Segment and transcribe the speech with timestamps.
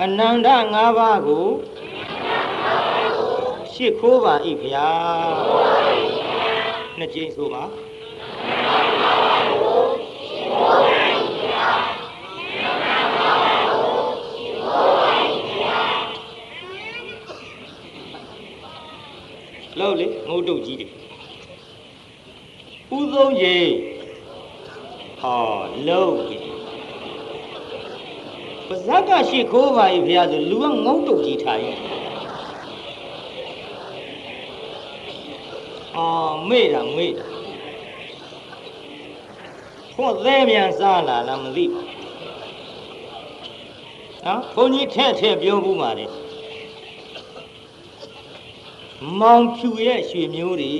[0.00, 1.46] အနန္တ၅ပါးကို
[3.72, 4.88] ရှ िख ိုးပါ၏ဗျာ
[6.98, 7.64] နှစ်ကြိမ်ဆိုပါ
[19.78, 20.88] လောက်လေငုတ်တုတ်ကြီးတွေ
[22.98, 23.70] ဥသုံးကြီး
[25.20, 25.42] ဟော
[25.88, 26.41] လုံးကြီးပါ
[28.86, 31.78] ဇက်ကရှိခိုးပါ၏ဘုရားဆိုလူကငုတ်တုတ်ကြီးထားရင်
[35.96, 37.24] အော်မေ့တာမေ့တာ
[39.94, 41.86] ခွန်သေးမြန်စားလာလားမသိဘူး
[44.26, 46.06] နော်ဘုန်းကြီးထဲ့ထဲ့ပြောဘူးပါလေ
[49.20, 50.74] မောင်ဖြူရဲ့ရွှေမျိုးတွေ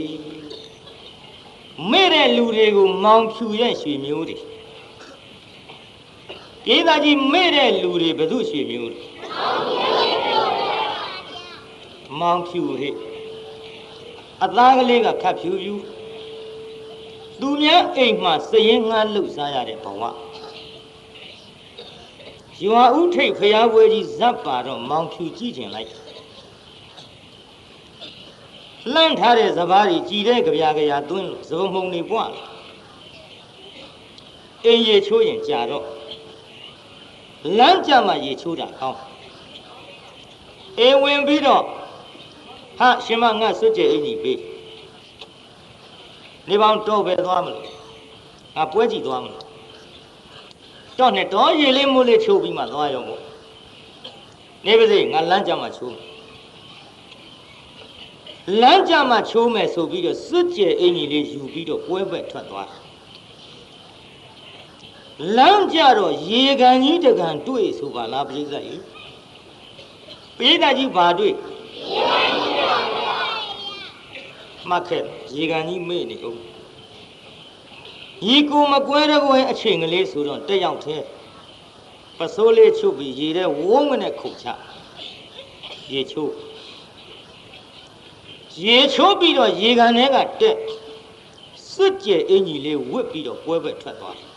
[1.91, 4.37] မေ့တဲ့လူတွေကိုမောင်ဖြူရဲ့ရွှေမျိုးတွေ
[6.67, 9.05] ဒေသကြီးမေ့တဲ့လူတွေဘယ်သူရွှေမျိုးတွေ
[12.19, 12.95] မောင်ဖြူဟဲ့
[14.45, 15.75] အသားကလေးကခတ်ဖြူဖြူ
[17.41, 20.03] သူများအိမ်မှာစရင်ငှားလှုပ်ရှားရတဲ့ဘဝ
[22.65, 25.91] ရွာဥထိတ်ဖျားပွဲကြီးဇက်ပါတော့မောင်ဖြူကြည့်ကျင်လိုက်
[28.93, 32.43] လှမ်းထားတဲ့စပားကြီးကြည်တဲ့ကြပြာကြရာသွင်းလို့စပုံမှုံနေပွားလာ
[34.65, 35.85] အင်းရေချိုးရင်ကြာတော့
[37.59, 39.01] လမ်းကြမှာရေချိုးတာကောင်း
[40.79, 41.63] အေဝင်ပြီးတော့
[42.79, 44.39] ဟာရှင်မငါစွတ်ကြဲအင်းကြီးပေး
[46.49, 47.67] နေပေါင်းတော့ပဲသွားမလို့
[48.57, 49.45] ငါပွဲကြည့်သွားမလို့
[50.99, 53.23] တော့နဲ့တော့ရေလေးမိုးလေးချိုးပြီးမှသွားရောပေါ့
[54.67, 56.07] နေပါစေငါလမ်းကြမှာချိုးမယ်
[58.61, 62.69] လမ်းကြမှာချိုးမယ်ဆိုပြီးတော့စွတ်ကြဲအင်ကြီးလေးယူပြီးတော့ပွဲဘက်ထွက်သွား
[65.37, 68.83] လမ်းကြတော့ရေကန်ကြီးတကန်တွေ့ဆိုပါလားပြိဿကြီး
[70.39, 71.43] ပြိဿကြီးဘာတွေ့ရေ
[72.11, 73.03] ကန်ကြီးပါဗျာ
[74.69, 75.03] မှတ်ခဲ့
[75.37, 76.41] ရေကန်ကြီးမေ့နေဦး
[78.29, 81.05] ရေကိုမကွဲတော့ကွဲအချိန်ကလေးဆိုတော့တက်ရောက်သေး
[82.19, 84.47] ပစိုးလေးချုပ်ပြီးရေထဲဝုန်းကနေခုန်ချ
[85.93, 86.33] ရေချိုး
[88.65, 90.57] ရေချိုးပြီးတော့ရေကန်ထဲကတက်
[91.71, 94.32] စွတ်ကျဲအင်ကြီးလေးဝစ်ပြီးတော့ပွဲပဲထွက်သွား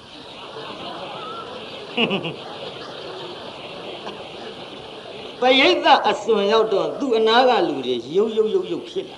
[5.39, 9.17] ပရိသတ်အစွန်ရောက်တော့သူ့အနာကလူတွေရုပ်ရုပ်ရုပ်ရုပ်ဖြစ်လာ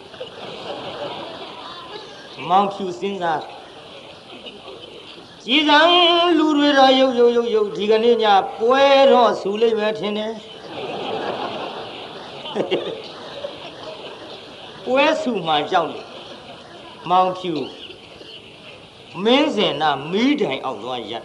[2.50, 3.42] မောင်ဖြူစင်းစား
[5.46, 5.80] ကြည်စံ
[6.38, 8.26] လူတွေတော့ရုပ်ရုပ်ရုပ်ရုပ်ဒီကနေ့ည
[8.60, 10.34] ပွဲတော့ဆူလိမ့်မယ်ထင်တယ်
[14.86, 16.08] ပွဲဆူမှကြောက်လို့
[17.10, 17.54] မောင်ဖြူ
[19.24, 21.24] မင်းစင်နာမီးတိုင်အောက်သွားရက်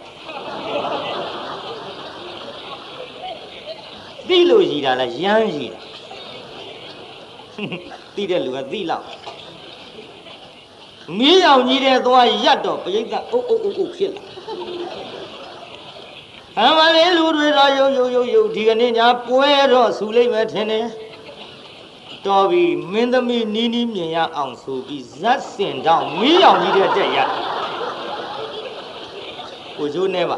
[4.27, 5.79] သိလို့ရည်တာလားရမ်းရည်တာ
[8.15, 9.05] သိတဲ့လူကသိလောက်
[11.17, 14.23] မီးရောင်ကြီးတဲ့သွားရက်တော့ပြိဿအုပ်အုပ်အုပ်အုပ်ဖြစ်လာ
[16.55, 20.87] ဟမ်မလေးလူတွေတော့ယုံယုံယုံယုံဒီကနေ့ညာပွဲတော့ဆူလိမ့်မယ်ထင်တယ်
[22.25, 27.29] တော်ပြီမင်းသမီးနီးနီးမြင်ရအောင်ဆိုပြီးဇက်စင်တော့မီးရောင်ကြီးတဲ့တက်ရက်
[29.77, 30.37] ကိုကျိုးနေပါ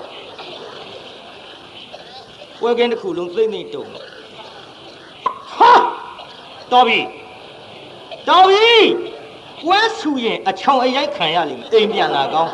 [2.59, 5.71] ပွဲကင်းတစ်ခုလုံးသိမ့်သိမ့်တုံဟာ
[6.71, 6.99] တော်ပြီ
[8.29, 8.73] တော်ပြီ
[9.63, 12.53] ပွဲဆူရင်အချောင်အရိုက်ခံရလိမ့်မယ်အိမ်ပြန်လာကောင်း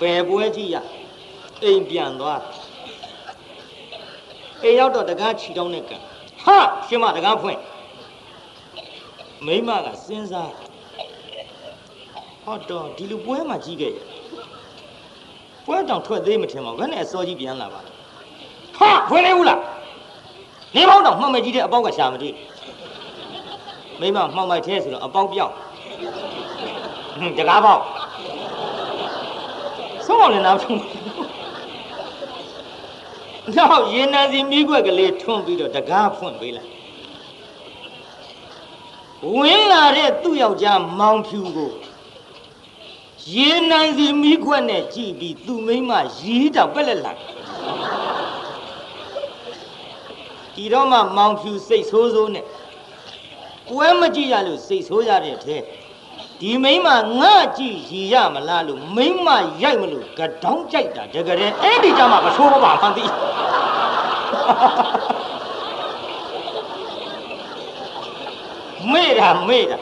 [0.00, 0.76] ပယ်ပွဲကြည့်ရ
[1.62, 2.42] အိမ်ပြန်သွား
[4.62, 5.96] အိမ်ရောက်တော့တကားချီတောင်းတဲ့ကံ
[6.44, 7.60] ဟာရှင်မတကားဖွင့်
[9.46, 10.52] မိမကစဉ်းစား
[12.44, 13.96] ဟောတော့ဒီလူပွဲမှာကြီးခဲ့ရ
[15.66, 17.93] ပွဲတောင်ထွက်သေးမထင်ပါဘူးဘယ်နဲ့အစောကြီးပြန်လာပါလဲ
[18.78, 19.60] ဟာဖွင့်လေဘူးလား
[20.74, 22.34] နေပေါင်းတော့မှတ်မကြီးတဲ့အပေါက်ကရှာမတွေ့
[24.00, 25.52] မိမမှောက်မိုက်သေးဆိုတော့အပေါက်ပြောက်
[27.38, 27.82] တကားပေါက်
[30.06, 30.80] ဆုံးအောင်လည်းနောက်ထုံး
[33.56, 36.70] နောက်ရေနံစီမိခွက်ကလေးထွန်းပြီးတော့တကားဖွင့်ပေးလိုက်
[39.34, 41.72] ဝင်လာတဲ့သူ့ယောက်ျားမောင်ဖြူကို
[43.34, 47.12] ရေနံစီမိခွက်နဲ့ကြည့်ပြီးသူ့မိန်းမရီးတောင်ပက်လက်လာ
[50.54, 52.44] ဒီတော့မှမောင်ဖြူစိတ်ဆိုးဆိုးနဲ့
[53.68, 55.56] ပွဲမကြည့်ရလို့စိတ်ဆိုးရတဲ့ထဲ
[56.40, 56.88] ဒီမိမ
[57.20, 59.28] ငါကြည့်ရည်ရမလားလို့မိမ
[59.62, 63.10] ရိုက်မလို့ကတောင်းကြိုက်တာတကယ်အဲ့ဒီကြမှာမဆိုးပါမှန်သည်
[68.92, 69.78] မေ့တာမေ့တာ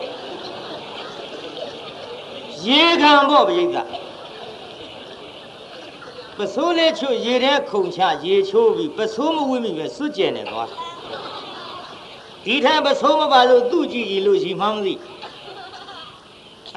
[2.66, 3.76] ရေခံပေါ့ပြိဿ
[6.38, 10.68] ပစိုးလေးချွတ်ရေထဲခုန်ချရေချိုးပြီးပစိုးမဝိမိပဲစွတ်ကျင်နေသွား
[12.44, 14.94] ဒီထက်ပစိုးမပါလို့သူ့ကြည့်ကြည့်လို့ရှိမှမသိ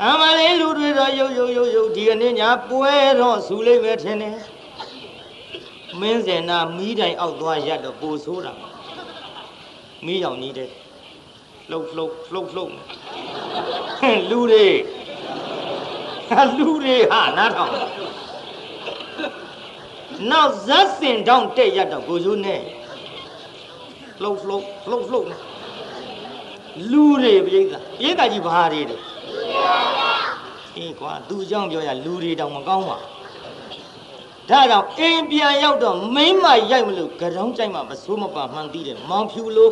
[0.03, 4.37] အမလေးလူတွေတော့ရုပ်ရုပ်ရုပ်ရုပ်ဒီကနေ့ညာပွဲတော့ဆူလိမ့်မယ်ထင်တယ်
[5.99, 8.53] မင်းစင်နာမီးတိုင်အောက်သွားရက်တော့ပူဆိုးတာ
[10.05, 10.69] မီးရောင်ကြီးတဲ့
[11.69, 12.71] လှုပ်လှုပ်လှုပ်လှုပ်
[13.99, 14.67] ဟင်လူတွေ
[16.29, 17.71] ဟာလူတွေဟာနားထောင်
[20.31, 22.61] နောက်ဇက်စင်တောင်းတက်ရတော့ကိုစိုးနဲ့
[24.21, 25.27] လှုပ်လှုပ်လှုပ်လှုပ်
[26.91, 27.63] လူတွေပြိဿ
[27.99, 28.97] ပြိဿကြီးဘာတွေလဲ
[30.77, 32.97] အေးကွာသူအကြောင်းပြောရလူတွေတောင်မကောင်းပါ
[34.49, 39.71] ဒါကြောင့်အိမ်ပြန်ရောက်တော့မိမ့်မရိုက်မလို့ကြောင်းကြိုက်မှမစိုးမပါမှန်သိတယ်မောင်ဖြူလို့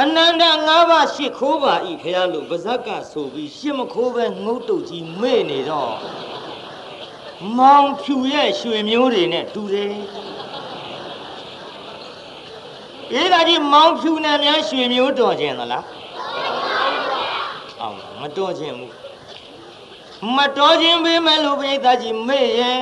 [0.00, 5.92] အနန္တ၅ပါးရှစ်ခိုးပါဤဖះလို့ဗဇက်ကဆိုပြီးရှစ်မခိုးပဲငုတ်တုတ်ကြီးမေ့နေတော့
[7.58, 9.92] မောင်ဖြူရဲ့ရွှေမျိုးတွေနဲ့တူတယ်
[13.12, 15.84] အေးဒါကြီးမောင်ဖြူနဲ့များရွှေမျိုးတော်ခြင်းသလား
[17.80, 18.92] အောင်မတော်ခြင်းဘူး
[20.36, 22.80] မတော်ခြင်းပေးမယ်လို့ပြိဿကြီးမေ့ရဲ့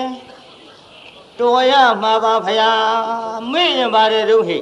[1.38, 1.72] တော်ရ
[2.02, 2.70] မှာပါဖရာ
[3.52, 4.58] မေ့ရင်ပါတယ်တို့ဟိ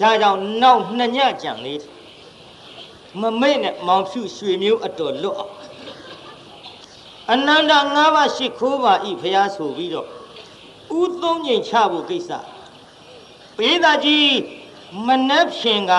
[0.00, 1.82] ဒါကြောင့်နောက်နှစ်ညကြံလေး
[3.20, 5.59] မမေ့နဲ့မောင်ဖြူရွှေမျိုးအတော်လွတ်အောင်
[7.32, 10.06] အနန္တ၅ပါးရှိခိုးပါဤဖရာဆိုပြီးတော့
[11.00, 12.30] ဥသုံးငိမ်ချဖို့ကိစ္စ
[13.56, 14.30] ပေးသားကြီး
[15.06, 15.92] မနှက်ဖြင်က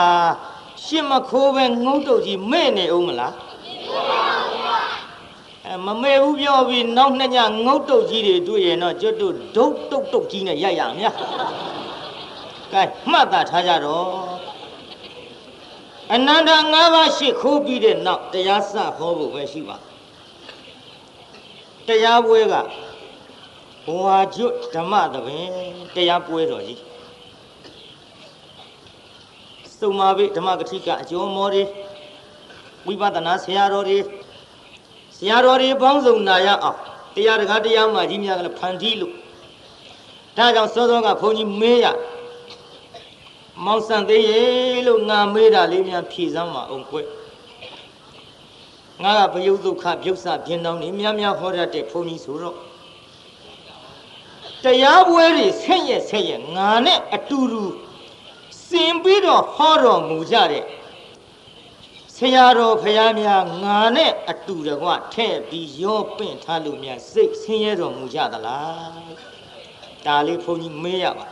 [0.86, 3.34] ရှစ်မခိုးပဲငုံတုတ်ကြီးမဲ့နေအောင်မလား
[5.66, 11.16] အဲမမဲဘူးပြောပြီးနောက်နှစ်ညငုတ်တုတ်ကြီးတွေတွေ့ရင်တော့ကျွတ်တို့ဒုတ်တုတ်တုတ်ကြီးနဲ့ရိုက်ရမြတ်
[12.74, 14.08] ကဲမှတ်သားထားကြတော့
[16.14, 19.78] အနန္တ၅ပါးရှိခိုးပြီးတဲ့နောက်တရားစဟောဖို့ပဲရှိပါ
[21.88, 22.56] တရားပွဲက
[23.86, 25.48] ဘဝကျွတ်ဓမ္မသဘင်
[25.96, 26.82] တရားပွဲတော်ကြီး
[29.80, 31.64] စုံမာပိဓမ္မကတိကအကျော်မောတွေ
[32.86, 34.00] ဝိပဿနာဆရာတော်တွေ
[35.18, 36.78] ဆရာတော်တွေပေါင်းစုံနာရအောင်
[37.16, 39.14] တရားတကားတရားမှကြီးများကလည်းဖန်တီးလို့
[40.38, 41.86] ဒါကြောင့်စောစောကဘုန်းကြီးမေးရ
[43.66, 44.44] မောင်ဆန်သေးရေ
[44.88, 46.98] လို့ငါမေးတာလေးများဖြေစမ်းပါအောင်ကွ
[49.04, 52.56] ငါကဘယုဒုက္ခပြုတ်စပြင်းတောင်းနေများများဟောရတဲ့ဘုန်းကြီးဆိုတော့
[54.64, 57.64] တရားပွဲတွေဆက်ရက်ဆက်ရက်ငါနဲ့အတူတူ
[58.68, 60.66] စင်ပြီးတော့ဟောတော်မူကြတဲ့
[62.16, 69.12] ဆရာတော်ဖရာများငါနဲ့အတူတကွထဲ့ပြီးရောပင့်ထားလို့များစိတ်ဆင်းရဲတော်မူကြသလား
[70.06, 71.26] ဒါလေးဘုန်းကြီးမေးရပါ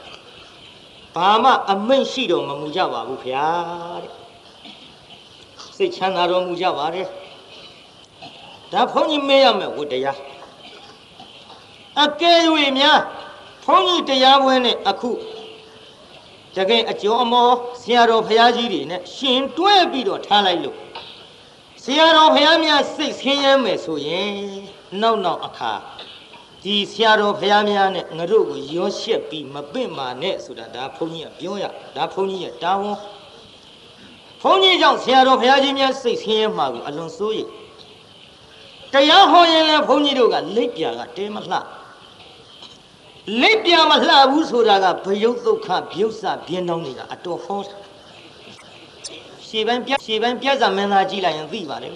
[1.15, 3.48] ဘာမှအမိန့်ရှိတော်မမူကြပါဘူးဖရာ
[4.04, 4.13] တဲ့
[5.75, 7.07] စိတ်ချမ်းသာတော်မူကြပါတယ်
[8.74, 10.18] ဒါဘုန်းကြီးမေးရမယ်ဝတ္တရား
[12.04, 12.39] အကယ်၍
[12.80, 13.00] များ
[13.66, 15.12] ဘုန်းကြီးတရားပွဲနဲ့အခု
[16.56, 17.50] တကယ်အကျော်အမော
[17.81, 20.77] ဆရာတော်ဘုရားကြီးတွေနဲ့ရှင်တွဲပြီးတော့ထားလိုက်လို့
[21.83, 24.31] ဆရာတော်ဘုရားများစိတ်ဆင်းရဲမယ်ဆိုရင်
[25.01, 25.74] နောက်နောက်အခါ
[26.63, 31.65] ဒီဆရာတော်ဘုရားများနဲ့ငါတို့ကိုရောရှက်ပြီးမပင့်ပါနဲ့ဆိုတာဒါဘုန်းကြီးကပြောရ
[31.95, 32.98] ဒါဘုန်းကြီးရဲ့တာဝန်
[34.42, 37.50] ဘုန်းကြီးကြောင့်ဆရာတော်ဘုရားကြီးများစိတ်ဆင်းရဲမှာကိုအလွန်စိုးရိမ်
[38.94, 41.57] တရားဟောရင်လည်းဘုန်းကြီးတို့ကလိပ်ပြာကတဲမလှ
[43.41, 47.77] လိပ်ပြာမလှဘူးဆိုတာကဘယုတ်ဒုက္ခပြုတ်စပြင်းတောင်းတွေကအတော်ဟောတာ
[49.48, 51.93] ရှေ့ပိုင်းပြရှေ့ပိုင်းပြဇာမင်းသားကြည့်လိုက်ရင်သိပါလေဒ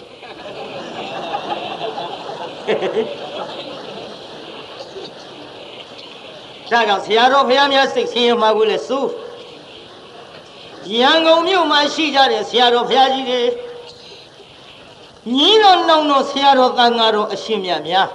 [6.70, 9.10] ကြောင့်ဆရာတော်ဘုရားများစိတ်ဆင်းရဲမှာကိုလည်းစိုး
[11.00, 13.40] ရန်ကုန်မြို့မှာရှိကြတဲ့ဆရာတော်ဘုရားကြီးတွေ
[15.32, 18.08] ညီတော်နောင်တော်ဆရာတော်တန်ဃာတော်အရှင်မြတ်များ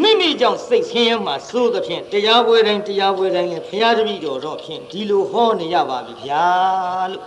[0.00, 6.46] မိမိကြောင့်စိတ်ဆင်းရဲမှာစိုးသဖြင့်တရားပွဲတိုင်းတရားပွဲတိုင်းလည်းဘုရားတပည့်တော်တော့ဖြင့်ဒီလိုဟောနေရပါပြီဗျာ
[7.12, 7.24] လို့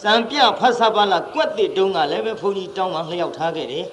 [0.00, 3.86] စံပြဖတ်စပါလာကွက်တစ်တုံးကလည်းပဲဘုန်းကြီးတောင်းမှလျှောက်ထားခဲ့တယ်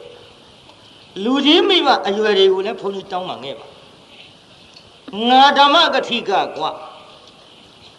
[1.23, 3.65] လူကြီးမိဘအရွယ်တွေကိုလည်းဘုန်းကြီးတောင်းမှခဲ့ပါ
[5.29, 6.71] ငါဓမ္မကတိကကွာ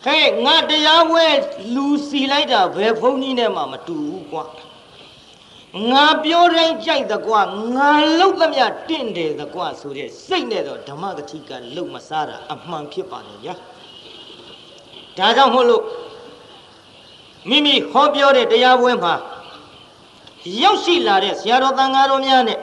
[0.05, 1.25] ဟဲ့ငါတရားပွဲ
[1.75, 4.45] လူစီလိုက်တာဘယ်ဘုန်းကြီးနဲ့မှမတူဘူးကွာ
[5.91, 7.41] ငါပြောတိုင်းကြိုက်သကွာ
[7.75, 13.55] ငါလှုပ်သမျှတင့်တယ်သကွာဆိုတဲ့စိတ်နဲ့တော့ဓမ္မတတိကလှုပ်မစားတာအမှန်ဖြစ်ပါလေဗျာ
[15.19, 15.83] ဒါကြောင့်မို့လို့
[17.49, 19.15] မိမိဟောပြောတဲ့တရားပွဲမှာ
[20.63, 22.59] ရောက်ရှိလာတဲ့ဆရာတော်တန်ဃာတော်များနဲ့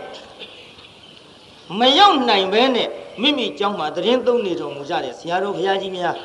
[1.80, 2.90] မရောက်နိုင်ဘဲနဲ့
[3.22, 6.16] မိမိကျောင်းမှာတရင်သုံးနေတော်မူကြတဲ့ဆရာတော်ဘုရားကြီးများ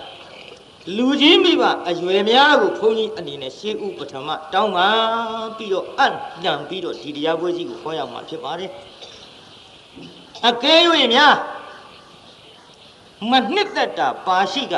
[0.96, 4.88] လူကြီးမိဘအရွယ်များကိုဘုန်းကြီးအနေနဲ့ရှေးဥပထမတောင်းပါ
[5.56, 6.12] ပြီးတော့အံ့
[6.42, 8.70] ညံပြီးတော့ဒီတရားပွဲကြီးကိုခေါ်ရမှာဖြစ်ပါတယ်
[10.48, 10.76] အကဲ၍
[11.14, 11.34] များ
[13.30, 14.74] မနှစ်သက်တာပါရှိက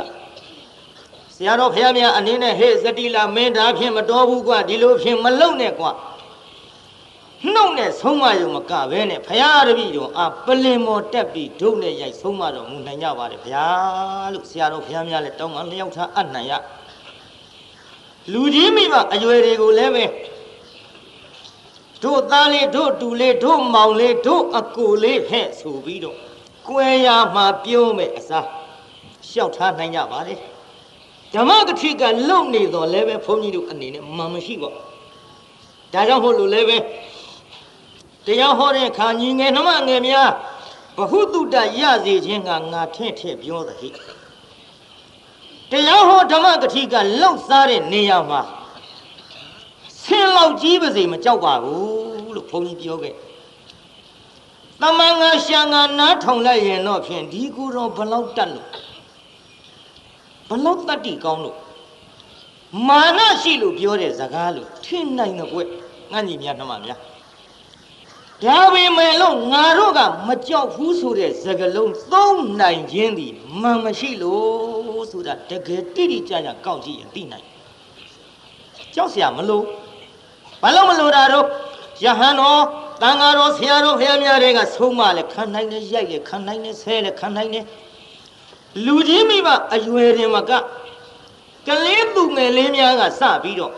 [1.35, 5.91] ဆရာတော်ဖះများအနေနဲ့ဟေ့ဇတိလာမင်းသားဖြင့်မတော်ဘူးကွာဒီလိုဖြင့်မလုံနဲ့ကွာ
[7.55, 13.57] နှုတ်နဲ့ဆုံးမရုံမကဘဲနဲ့ဖះတပည့်တော်အာပလင်မော်တက်ပြီးဒုနဲ့ရိုက်ဆုံးမတော်မူနိုင်ကြပါတယ်ဖះ
[14.33, 16.53] လို့ဆရာတော်ဖះများလည်းတောင်းပန်လျောက်ထားအနှံ့ရ
[18.33, 20.05] လူကြီးမိဘအရွယ်တွေကိုလည်းပဲ
[22.03, 26.17] တို့သားလေးတို့တူလေးတို့မောင်လေးတို့အကိုလေးဟဲ့ဆိုပြီးတော့
[26.69, 28.47] ကွယ်ရမှာပြုံးမဲ့အစား
[29.29, 30.35] လျှောက်ထားနိုင်ကြပါလေ
[31.35, 36.79] ဓမ္မကတိကလုံနေတော့လည်းပဲဘုန်းကြီးတို့အနေနဲ့မှန်မရှိပါဒါကြောင့်မို့လို့လည်းပဲ
[38.27, 40.31] တရားဟောတဲ့ခါညီငယ်နှမငယ်များ
[40.97, 43.89] ဘဟုတုတရစေခြင်းကငါထင့်ထည့်ပြောသဟိ
[45.71, 48.41] တရားဟောဓမ္မကတိကလောက်စားတဲ့နေရာမှာ
[50.03, 53.15] ဆင်းလောက်ကြီးပါစေမကြောက်ပါဘူးလို့ဘုန်းကြီးပြောခဲ့
[54.83, 58.69] တမန်ငါရှာငါနားထောင်လိုက်ရင်တော့ဖြင့်ဒီကူတော့ဘလောက်တတ်လို့
[60.49, 61.57] ဘလောက်တတ်တိကောင်းလို့
[62.89, 65.59] မာနရှိလို့ပြောတဲ့စကားလို့ထင်နိုင်တဲ့ကွ
[66.13, 67.01] ငါညီများနှမများ
[68.45, 77.47] ဒါပေမဲ့လို့ငါတို့ကမကြောက်ဘူးဆိုတဲ့စကလုံးသုံးနိုင်ခြင်းသည်မှန်မရှိလို့ဆိုတာတကယ်တိတိကျကျကောက်ကြည့်ရင်သိနိုင်
[78.95, 79.63] ကြောက်စရာမလို
[80.63, 81.47] ဘာလို့မလိုတာတော့
[82.05, 82.63] ယဟန်တော်
[83.03, 87.65] တန်ဃာတော်ဆရာတော်ဖခင်များတွေကဆုံးမလဲခံနိုင်နဲ့ရိုက်လဲခံနိုင်နဲ့ဆဲလဲခံနိုင်နဲ့
[88.85, 90.53] လူကြီးမိဘအရွယ်တင်မက
[91.67, 93.73] ကလေးသူငယ်လေးများကစပြီးတော့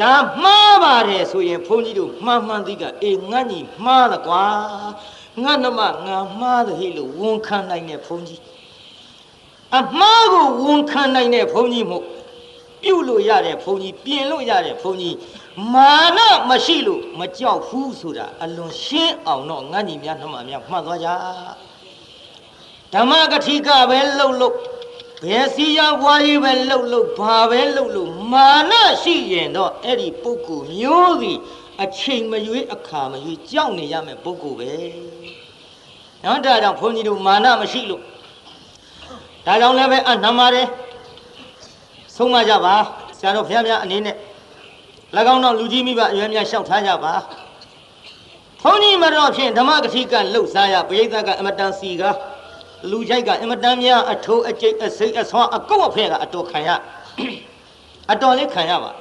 [0.00, 4.44] ဒါမှားပါတယ်ဆိုရင်ဘုန်းကြီးတို့မှန်မှန်သိကအေးငတ်ညီမှားတယ်ကွာ
[5.42, 8.40] ငတ်နမငါမှားတယ်ဟိလို့ဝန်ခံနိုင်တဲ့ဘုန်းကြီး
[9.78, 12.04] အမှားကိုဝန်ခံနိုင်တဲ့ဘုန်းကြီးမို့
[12.82, 15.16] ပြုတ်လို့ရတဲ့ဘုန်းကြီးပြင်လို့ရတဲ့ဘုန်းကြီး
[15.72, 16.18] မာန
[16.48, 21.08] မရှိလို့မကြောက်ဘူးဆိုတာအလွန်ရှင်းအောင်တော့ငတ်ညီများနှမများမှတ်သွားကြ
[22.94, 24.56] ဓမ္မကတိကပဲလှုပ်လှုပ်
[25.22, 31.32] ဘယ်စီရဘွားကြီးပဲလှုပ်လှုပ်ဘာပဲလှုပ်လှုပ်မာနရှိရင်တော့အဲ့ဒီပုဂ္ဂိုလ်မျိုးစီ
[31.82, 34.72] အချိန်မရွေးအခါမရွေးကြောက်နေရမယ်ပုဂ္ဂိုလ်ပဲ
[36.24, 38.02] နော်ဒါကြောင့်ဘုန်းကြီးတို့မာနမရှိလို့
[39.46, 40.68] ဒါကြောင့်လည်းပဲအနှမတယ်
[42.16, 42.74] ဆုံးမကြပါ
[43.18, 44.16] ဆရာတော်ဘုရားများအနေနဲ့၎
[45.34, 47.14] င်းတော့လူကြီးမိဘအရွယ်များလျှောက်ထားကြပါ
[48.62, 52.16] ဘုန်းကြီးမတော်ဖြင့်ဓမ္မကတိကလှုပ်ရှားရပရိသတ်ကအမတန်စီကား
[52.90, 56.68] လူကြိုက်ကအင်မတန်များအထိုးအကျိတ်အစိတ်အဆွမ်းအကုတ်အဖဲကအတော်ခံရ
[58.12, 58.92] အတော်လေးခံရပါ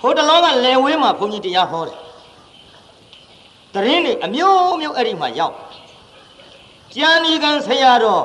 [0.00, 1.98] ဟိုတလောကလယ်ဝေးမှာဘုန်းကြီးတရားဟောတယ်
[3.74, 5.54] တရင်တွေအမျိုးမျိုးအဲ့ဒီမှာရောက်
[6.94, 8.24] ကျန်ဒီကံဆရာတော်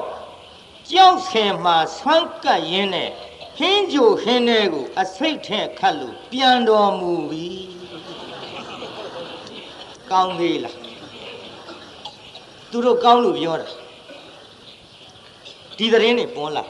[0.91, 3.09] ကြောက်ဆင်မှာဆွမ်းကပ်ရင်းနဲ့
[3.57, 7.48] ဟင်းကြိုဟင်းတဲ့ကိုအစိတ်ထဲခတ်လို့ပြန်တော်မူပြီ
[10.12, 10.78] ကောင်းသေးလား
[12.71, 13.67] သူတို့ကောင်းလို့ပြောတာ
[15.77, 16.63] ဒီသတင်းတွေပေါ်လာ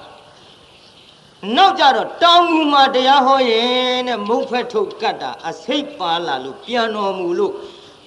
[1.56, 7.53] နောက်ကြတော့တောင်ငူမှာတရားဟောရင်တဲ့မုတ်ဖက်ထုတ်ကတ်တာအစိတ်ပါလာလို့ပြန်တော်မူလို့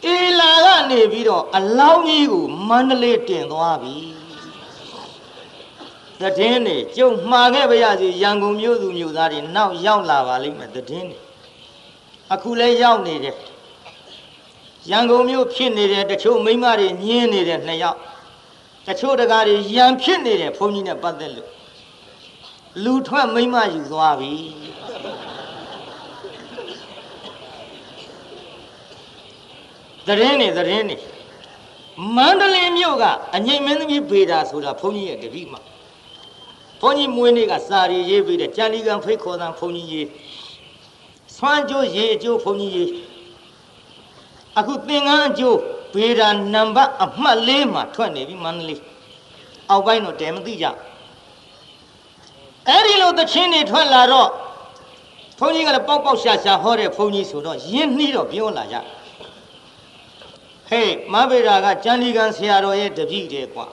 [0.06, 3.96] အေလာကနေပြီးတော့အလောင်းကြီးကိုမန္တလေးတင်သွားပြီ
[6.20, 11.18] သတင်းတွေကျုံမှားခဲ့ပါရစေရန်ကုန်မြို့သူမြို့သားတွေနောက်ရောက်လာပါလိမ့်မယ်သတင်းတွေ
[12.32, 13.37] အခုလည်းရောက်နေတယ်
[14.90, 17.98] ရန်ကုန်မြို့ဖြစ်နေတဲ့တချို့မိန်းမတွေညင်းနေတဲ့နှစ်ယောက်
[18.86, 21.50] တချို့တကားတွေရန်ဖြစ်နေတဲ့ဘုန်းကြီးနဲ့ပတ်သက်လို့
[22.84, 24.32] လူထွက်မိန်းမယူသွားပြီ
[30.06, 30.96] သတင်းနေသတင်းနေ
[32.16, 33.04] မန္တလေးမြို့က
[33.36, 35.60] အငိမ့်မင်းသမီးဗေဒာဆိုတာဘုန်းကြီးရဲ့တပည့်မှာ
[36.80, 40.06] ဘုန်းကြီးမွေးနေ့ကစာရီရေးပြီးတဲ့ကြံလီကံဖိတ်ခေါ်တဲ့ဘုန်းကြီးရေး
[41.36, 42.90] ဆွမ်းကျိုးရေးအကျိုးဘုန်းကြီးရေး
[44.59, 45.59] အခုသင်္ကန်းအကျိုး
[45.94, 48.82] ဗေဒာနံပါတ်အမှတ်၄မှာထွက်နေပြီမန္တလေး
[49.71, 50.66] အောက်ပိုင်းတော့တဲမသိကြ
[52.68, 54.28] အဲ့ဒီလိုသချင်းတွေထွက်လာတော့
[55.38, 58.76] ဘုန်းကြီးကလည်းပေါက်ပေါက်ရှာရှာဟောတဲ့ဘုန်းကြီးဆိုတော့ယင်းနှီးတော့ပြောလာကြ
[60.68, 63.66] ဟေးမဗေဒာကကျန်ဒီကံဆရာတော်ရဲ့တပည့်တဲ့ကွာ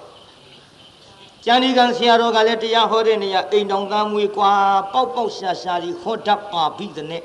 [1.45, 4.51] ကျန်ဒီကံဆရာတော်ကလည်းတရားဟောတဲ့နေရာအိမ်တော်သားမွေကွာ
[4.93, 7.21] ပေါက်ပေါက်ရှာရှာကြီးဟောတတ်ပါပြီတဲ့နဲ့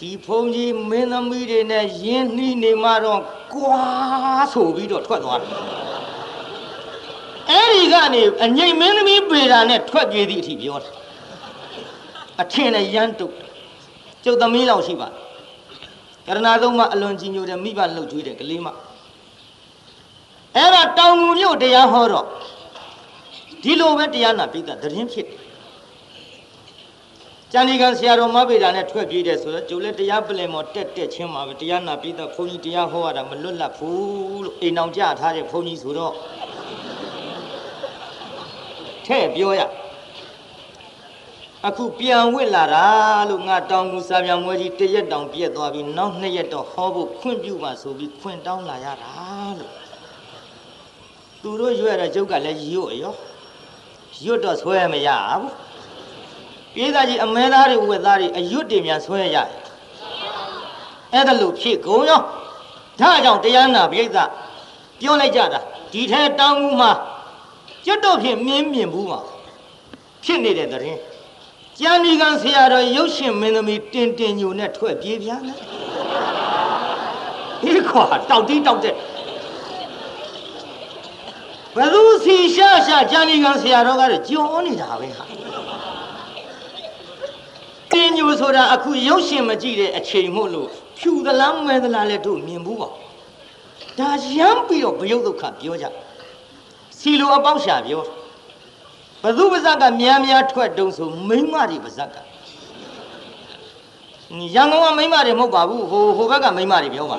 [0.00, 3.80] ဒီဖုန်ကြီးမင်းသမီးတွေနဲ့ယင်းနှီးနေမှတော့ကွာ
[4.52, 5.50] ဆိုပြီးတော့ထွက်သွားတယ်
[7.50, 10.90] အဲ့ဒီကနေအငိမ့်မင်းသမီးပေတာနဲ့ထွက်ပြေးသည့်အထိပြောတာ
[12.42, 13.34] အထင်နဲ့ရမ်းတုတ်
[14.24, 15.08] ကျုပ်သမီးလောက်ရှိပါ
[16.26, 18.68] ကရဏသုံးမအလွန်ကြီးညိုတဲ့မိဘလှုပ်ကြွေးတဲ့ကလေးမ
[20.56, 22.26] အဲ့ဒါတောင်ငူမြို့တရားဟောတော့
[23.62, 25.49] ဒီလိုပဲတရားနာပိဋကသတင်းဖြစ်တယ်
[27.52, 36.14] ကျန်ဒီကံဆရာတော်မဗေဒာနဲ့ထွက်ပြေးတယ်ဆိုတော့ကျိုးလည်းတရားပလင်မော်တက်တက်ချင်းမှာပဲတရားနာပြီးတော့ဘုန်းကြီးတရားဟောရတာမလွတ်လပ်ဘူးလို့အိမ်အောင်ကြထားတဲ့ဘုန်းကြီးဆိုတော့
[39.06, 39.60] ထဲ့ပြောရ
[41.66, 42.86] အခုပြန်ဝစ်လာတာ
[43.30, 49.12] လို့ငါတောင်းကူစာပြန်မွဲကြီးတရက်တောင်ပြက်သွားပြီးနောက်နှစ်ရက်တော့ဟောဖို့ခွင့်ပြုပါဆိုပြီးခွင့်တောင်းလာရတာ
[49.58, 49.72] လို့
[51.42, 53.14] သူတို့ရွရတဲ့ကျုပ်ကလည်းရွတ်ရော
[54.24, 55.69] ရွတ်တော့ဆွဲမရဘူး
[56.74, 59.48] ပြေးသားကြီးအမဲသားတွေဝက်သားတွေအရွတ်တွေများဆွဲရတယ်
[61.12, 62.20] အဲ့ဒါလို့ဖြစ်ကုန်ရော
[63.00, 64.06] ဒါကြောင့်တရားနာပြိဿ
[65.00, 65.60] ပြောလိုက်ကြတာ
[65.92, 66.90] ဒီထဲတောင်းကူမှာ
[67.84, 69.20] ကျွတ်တော့ဖြစ်မြင်းမြင်ဘူးမှာ
[70.24, 70.98] ဖြစ်နေတဲ့တရင်
[71.78, 78.94] ကျန်ဒီကံဆရာတော်ရုပ်ရှင်မင်းသမီးတင်တင်ညိုနဲ့ထွက်ပြေးပြန်တယ်ဒီခွာတောက်တီးတောက်တဲ့
[81.76, 85.24] ဘသူစီရှာရှာကျန်ဒီကံဆရာတော်ကတော့ကြော်နေတာပဲဟာ
[87.92, 90.68] တင်ညိုဆိုတာအခုရုပ်ရှင်မကြည့်တဲ့အချိန်မို့လို့
[90.98, 92.88] ဖြူသလားမဲသလားလဲတို့မြင်ဘူးပါ
[93.98, 95.86] ဒါရမ်းပြီးတော့ဘယုတ်ဒုက္ခပြောကြ
[96.98, 98.02] စီလိုအပေါက်ရှာပြော
[99.22, 102.16] ဘသူပါဇက်ကများများထွက်တုံးဆိုမိမ့်မတွေပါဇက်က
[104.54, 107.16] ရန်ကုန်ကမိမ့်မတွေမဟုတ်ပါဘူးဟိုဟိုဘက်ကမိမ့်မတွေပြောပါ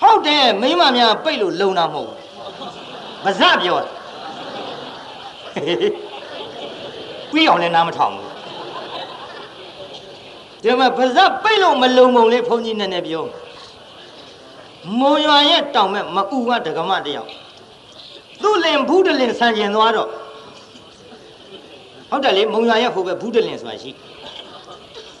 [0.00, 2.16] ဟုတ်တယ်မိမ့်မများပိတ်လို့လုံတာမဟုတ်ဘူး
[3.24, 3.88] ပါဇက်ပြောတာ
[7.32, 8.28] ပြီးအောင်လည်းနားမထောင်ဘူး
[10.62, 13.24] ဒီမှာပါဇက်ပိတ်လို့မလုံပုံလေးဘုန်းကြီးနည်းနည်းပြော
[14.98, 17.28] မုံရွာရဲ့တောင်မဲ့မအူကဒကမတယောက်
[18.42, 20.08] သူ့လင်ဘူးတလင်ဆန်ကျင်သွားတော့
[22.10, 23.90] ဟုတ်တယ်လေမုံရွာရဲ့ဟိုဘက်ဘူးတလင်ဆိုတာရှိ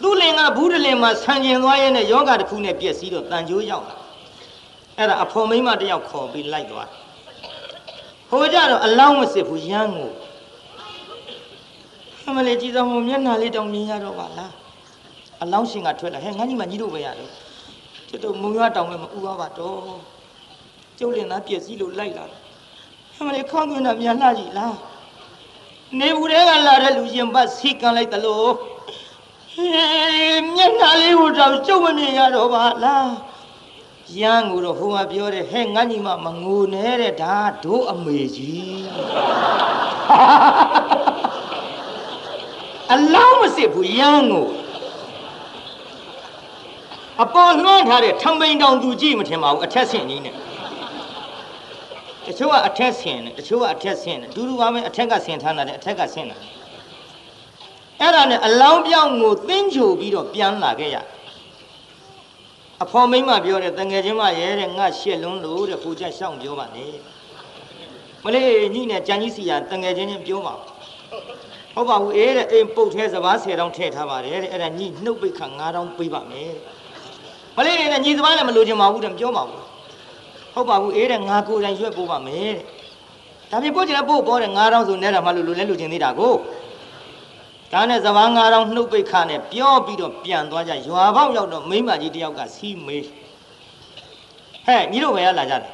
[0.02, 3.96] သူ့လင်ကဘူးတလင်မှာဆန်ကျင်သွားရဲ့နဲ့ယောဂတစ်ခုနဲ့ပြည့်စည်တော့တန်ကြိုးရောက်လာ
[4.96, 6.88] အဲ့ဒါအဖော်မိန်းမတယောက်ခေါ်ပြီးလိုက်သွား
[8.30, 10.29] ဟိုကြတော့အလောင်းမစစ်ဘူးရမ်းကိုအ
[12.36, 14.52] မလေးကြည်သောဟိုမျက်နှာလေးတောင်မြင်ရတော့ပါလား
[15.42, 17.30] အလောင်းရှင်ကထွက်လာဟဲ့ငါညီမညီတို့ပဲရတယ်
[18.08, 19.78] ကျွတ်တော့မုံရွာတောင်မဲ့မဥပါပါတော့
[20.98, 22.40] ကျုပ်လင်သားပြည့်စည်လို့လိုက်လာတယ်
[23.18, 24.76] အမလေးခေါင်းသွင်းတာမြန်လှကြည့်လား
[25.98, 28.44] နေဘူးတဲကလာတဲ့လူရင်ပတ်စီကန်လိုက်သလို
[29.52, 33.10] ဟေးမျက်နှာလေးကိုတော့ကျုပ်မမြင်ရတော့ပါလား
[34.20, 38.80] ရန်ကိုတော့ဟိုကပြောတယ်ဟဲ့ငါညီမမငိုနဲ့တဲ့ဒါတို့အမေကြီး
[42.92, 44.46] အလောင်းမစစ်ဘူးရန်ကို
[47.22, 50.34] အပေါ်လွှမ်းထားတဲ့ထမိန်တောင်သူကြည့်မထင်ပါဘူးအထက်ဆင့်ကြီးနဲ့
[52.26, 56.36] တချို့ကအထက်ဆင်တယ်တချို့ကအထက်ဆင်တယ်ဒူဒူပါမယ်အထက်ကဆင်ထားတာတယ်အထက်ကဆင်တာ
[58.00, 60.96] အဲ့ဒါနဲ့အလောင်းပြောင်းကိုသင်းချိုပြီးတော့ပြန်လာခဲ့ရ
[62.82, 66.92] အဖော်မိမ့်မပြောတယ်တငယ်ချင်းမရဲတဲ့ငါရှက်လွန်းလို့တဲ့ကိုကြရှောင်းပြောပါနဲ့
[68.24, 70.54] မလေးညိနဲ့ကြံကြီးစီရတငယ်ချင်းချင်းပြောပါ
[71.74, 76.52] ဟုတ်ပါဘူးအေးတဲ့အိမ်ပုတ်သေးစဘာ10တောင်းထည့်ထားပါတယ်တဲ့အဲ့ဒါညိနှုတ်ပိတ်ခါ9တောင်းပေးပါမယ်
[77.56, 79.62] မလေးနဲ့ညီစဘာလည်းမလိုချင်ပါဘူးတဲ့ပြောပါဘူး
[80.54, 82.80] ဟုတ်ပါဘူးအေးတဲ့ငါကိုယ်တိုင်ရွက်ပို့ပါမယ်တဲ့
[83.50, 86.34] ဒါပြင်ပို့ချင်တဲ့ပို့ပေါ်တဲ့9000ဆိုနဲ့တာမှလို့လိုလဲလိုချင်သေးတာကို
[87.72, 93.04] ဒါနဲ့ဇဘာ9000နှုတ်ပိတ်ခါနဲ့ပြောပြီးတော့ပြန်သွားကြရွာပေါက်ရောက်တော့မိမကြီးတယောက်ကစီးမေး
[94.66, 95.68] ဟဲ့ညီတို့ဘယ်ရလာကြလဲ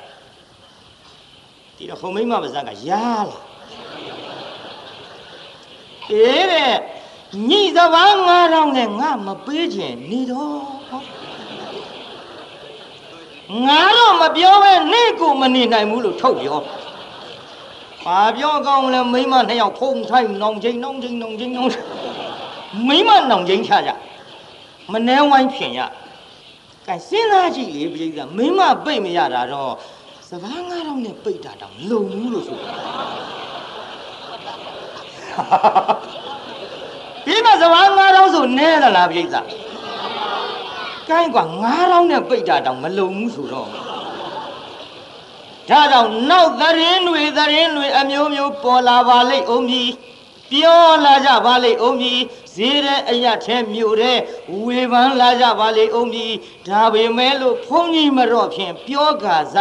[1.77, 3.46] ဒီတော့ခုံမိမပါဇက်ကရာလာ
[6.13, 6.75] အေးတဲ့
[7.49, 10.61] ညီဇဘာ9000နဲ့ငါမပေးချင်နေတော့
[13.67, 16.59] ငါတော့မပြောပဲနေကိုမနေနိုင်ဘူးလို့ထုတ်ပြော
[18.05, 21.71] ဘာပြောကောင်းလဲမိမနှစ်ယောက်ဖုံထိုင်နောင်ချင်းနောင်ချင်းနောင်ချင်းနောင်
[22.89, 23.91] မိမနောင်ချင်းချကြ
[24.93, 25.81] မနှဲဝိုင်းဖြင်ရ
[26.87, 29.73] ကဲစဉ်းစားကြည့်လေပြိဿမိမပိတ်မရတာတော့
[30.29, 32.75] စပားငါးတော့နဲ့ပိတ်တာတောင်လုံဘူးလို့ဆိုတာ
[37.26, 39.26] ဒီမှာစပားငါးတော့ဆိုနဲသလားပြိဿ
[41.10, 43.70] ကိုင်းกว่า9000နဲ့ပိတ်တာတောင်မလုံဘူးဆိုတော့
[45.70, 49.90] ဒါကြောင့်နောက်သတင်းတွေသတင်းတွေအမျိုးမျိုးပေါ်လာပါလိမ့်အောင်မည်
[50.52, 52.20] ပြောလာကြပါလိမ့်အောင်မည်
[52.56, 54.18] ဈေးတဲ့အရထဲမြို့တဲ့
[54.64, 56.34] ဝေဖန်လာကြပါလိမ့်အောင်မည်
[56.68, 59.56] ဒါပေမဲ့လို့ဘုန်းကြီးမတော့ဖြင့်ပြောကာစ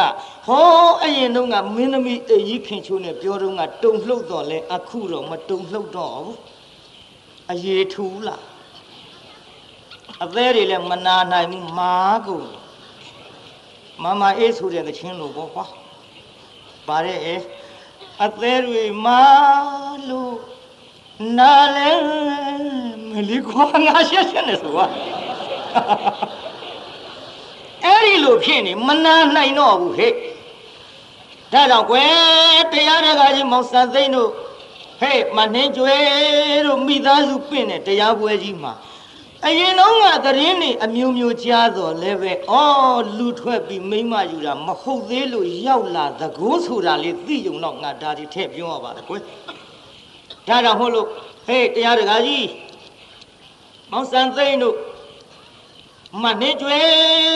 [0.46, 6.38] ဟောအရင်တုန်းကမင်းသမီးအေးခင်ချိုးနဲ့ပြောတော့ကတုံလှုပ်တော့လဲအခုတော့မတုံလှုပ်တော့ဘူး
[7.52, 8.44] အရေးထူးလား
[10.24, 11.94] အသေးတွေလည်းမနာနိုင်ဘူးမာ
[12.26, 12.48] ကုန်
[14.04, 15.66] မမအေးဆိုတဲ့သချင်းလိုပေါ့ကွာ
[16.88, 17.36] ပါတဲ့အဲ
[18.26, 19.22] အသေးတွေမာ
[20.10, 20.36] လို့
[21.38, 21.92] နာလဲ
[23.10, 24.86] မလီကွာငါရှက်ရှက်နေဆိုကွာ
[27.84, 30.14] အဲ့ဒီလိုဖြစ်နေမနာနိုင်တော့ဘူးဟဲ့
[31.54, 34.30] ဒါကြောင့်ကွယ်တရားတကားကြီးမောင်စံသိန်းတို့
[35.00, 35.96] ဟဲ့မနှင်းကျွဲ
[36.66, 38.74] တို့မိသားစုပင့်တဲ့တရားပွဲကြီးမှာ
[39.46, 49.22] အရင်တော့ကသတင်းနေအမျိုးမျိုးကြားတော်လဲပဲအော်လူထွက်ပြီးမိမယူတာမဟုတ်သေးလို့ရောက်လာသကိုးဆိုတာလေးသိုံတော့ငါဒါဒီထည့်ပြောရပါလားကွယ်
[50.48, 51.08] ဒါတော့ဟုတ်လို့
[51.48, 52.48] ဟေးတရားတကာကြီး
[53.92, 54.76] မောင်စံသိန်းတို့
[56.24, 56.80] မနှင်းကျွဲ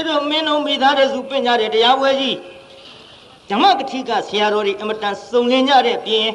[0.07, 2.37] တို့မင်းတို့မိသားစုပင့်ကြတဲ့တရားပွဲကြီး
[3.49, 6.27] ဓမ္မကတိကဆရာတော်တွေအမတန်စုံလင်ကြတဲ့ပြင်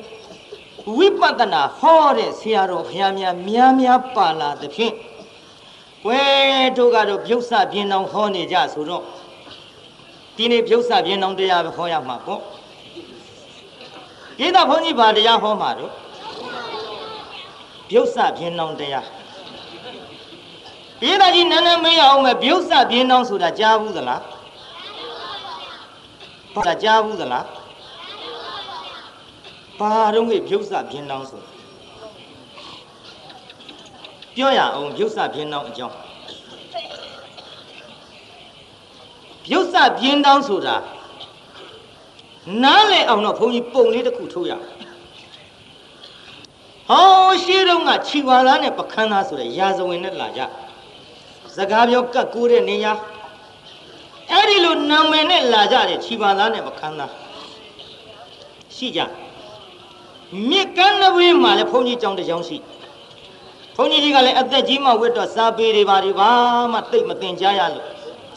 [0.97, 4.95] ဝိပဿနာဟောတဲ့ဆရာတော်ဘုရားများများများပါလာသဖြင့်
[6.05, 9.03] ကွယ်တို့ကတော့ပြုတ်ဆပြင်းအောင်ဟောနေကြဆိုတော့
[10.37, 12.41] ဒီနေ့ပြုတ်ဆပြင်းအောင်တရားပဲဟောရမှာပေါ့
[14.39, 15.93] ကိတာဘုန်းကြီးဗာတရားဟောမှာတော့
[17.91, 19.07] ပြုတ်ဆပြင်းအောင်တရား
[21.01, 24.23] ကိတာကြီးနန်းနန်းမင်းအောင်မဲ့ပြုတ်ဆပြင်းအောင်ဆိုတာကြားဘူးသလား
[26.55, 27.47] ဘာကြားဘူးသလား
[29.79, 31.43] ဘာတော့ကိပြုတ်ဆပြင်းအောင်ဆို
[34.37, 35.97] ပြောရအောင်ပြုတ်ဆပြင်းအောင်အကြောင်း
[39.47, 40.77] ပြုတ်ဆပြင်းအောင်ဆိုတာ
[42.63, 44.65] နားလေအောင်တော့ဘုန်းကြီးပုံလေးတစ်ခုထုတ်ရအောင်
[46.89, 50.41] ဟောရှိတော့ကခြိဝါသားနဲ့ပခန်းသားဆိုတဲ့ရာဇဝင်နဲ့လာကြ
[51.57, 52.93] စကားပြောကတ်ကိုးတဲ့နေရာ
[54.33, 57.13] အဲ့ဒီလိုနာမည်နဲ့လာကြတဲ့ခြိဝါသားနဲ့ပခန်းသား
[58.77, 59.01] ရှိကြ
[60.49, 62.57] မြစ်ကမ်းနဝင်းမှာလည်းဘုန်းကြီးကြောင်းတစ်ကြောင်းရှိ
[63.77, 66.31] ဘုန်းကြီးကြီးကလည်းအသက်ကြီးမှဝတ်တော့စာပေတွေပါတွေဘာ
[66.73, 67.85] မှသိမသိကြရလို့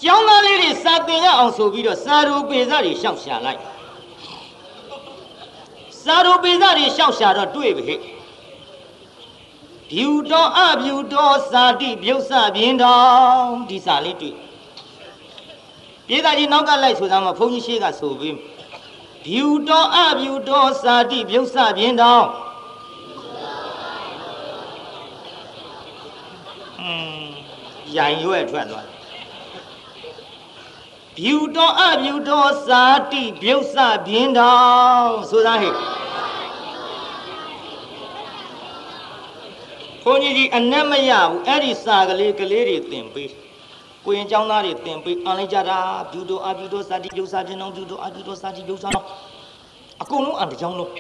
[0.04, 3.62] ကျောင်းသားလေးတွေစာသင်ရအောင်ဆိုပြီးတော့စာရူပေစတွေရှောက်ရှာလိုက်
[6.04, 8.00] စာရူပေစတွေရှောက်ရှာတော့တွေ့ပြီဟဲ့
[9.90, 14.36] ဖြူတော်အဖြူတော်စာတိပြုတ်စပြင်းတော်ဒီစာလေးတွေ့
[16.08, 18.36] ပြေးသားကြီးနောက်ကလိုက်ဆိုသားမှာဘုန်းကြီးရှေ့ကဆိုပြီး
[19.26, 22.26] ဖြူတော်အဖြူတော်စာတိပြုတ်စပြင်းတော်
[26.80, 26.92] อื
[27.22, 27.24] ม
[27.98, 28.88] ရိုင်ရွဲ့ထွက်သွား
[31.18, 35.74] ဖြူတော်အဖြူတော်စာတိပြုတ်စပြင်းတော်ဆိုသားဟဲ့
[40.04, 43.32] ဘုန်းကြီးကြီးအနက်မရဘူးအဲ့ဒီစာကလေးကလေးတွေသင်ပေး
[44.08, 45.78] ကိုရင်ကျောင်းသားတွေသင်ပေးအွန်လိုင်းကြတာ
[46.12, 49.06] ဗျူတိုအာဗျူတိုစာတိကျုပ်စာချင်းအောင်ဗျူတိုအာဗျူတိုစာတိကျုပ်စာတော့
[50.02, 50.92] အကုန်လုံးအန်တကြောင်းလုံး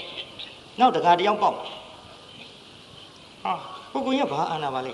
[0.79, 3.53] နောက်တကားတယောက်ပေါက်ဟာ
[3.93, 4.91] ကိုကိုရင်ဘာအန်တာပါလဲ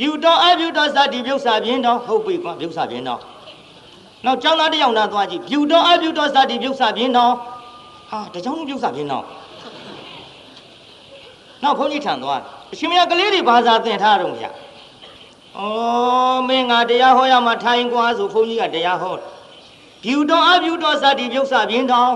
[0.00, 3.20] ဗျူတိုအာဗျူတိုစာတိပြုတ်စာပြင်းတော့ဟုတ်ပြီကွာပြုတ်စာပြင်းတော့
[4.24, 7.32] နောက်ကျောင်းသားတယောက်နာသွားကြည့်ဗျူတိုအာဗျူတိုစာတိပြုတ်စာပြင်းတော့
[8.10, 9.24] ဟာတကြောင်းလုံးပြုတ်စာပြင်းတော့
[11.62, 12.40] နောက်ဘုန်းကြီးထံသွား
[12.72, 14.50] အရှင်မရကလေးတွေဘာသာသင်ထားတော့ဗျာ
[15.59, 15.63] ဩ
[16.47, 19.15] မင်းငါတရားဟောရမှာထိုင်ကွာဆိုဘုန်းကြီးကတရားဟော
[20.03, 22.11] ဖြူတော်အဖြူတော်စသည်ပြုတ်စပြင်းတော်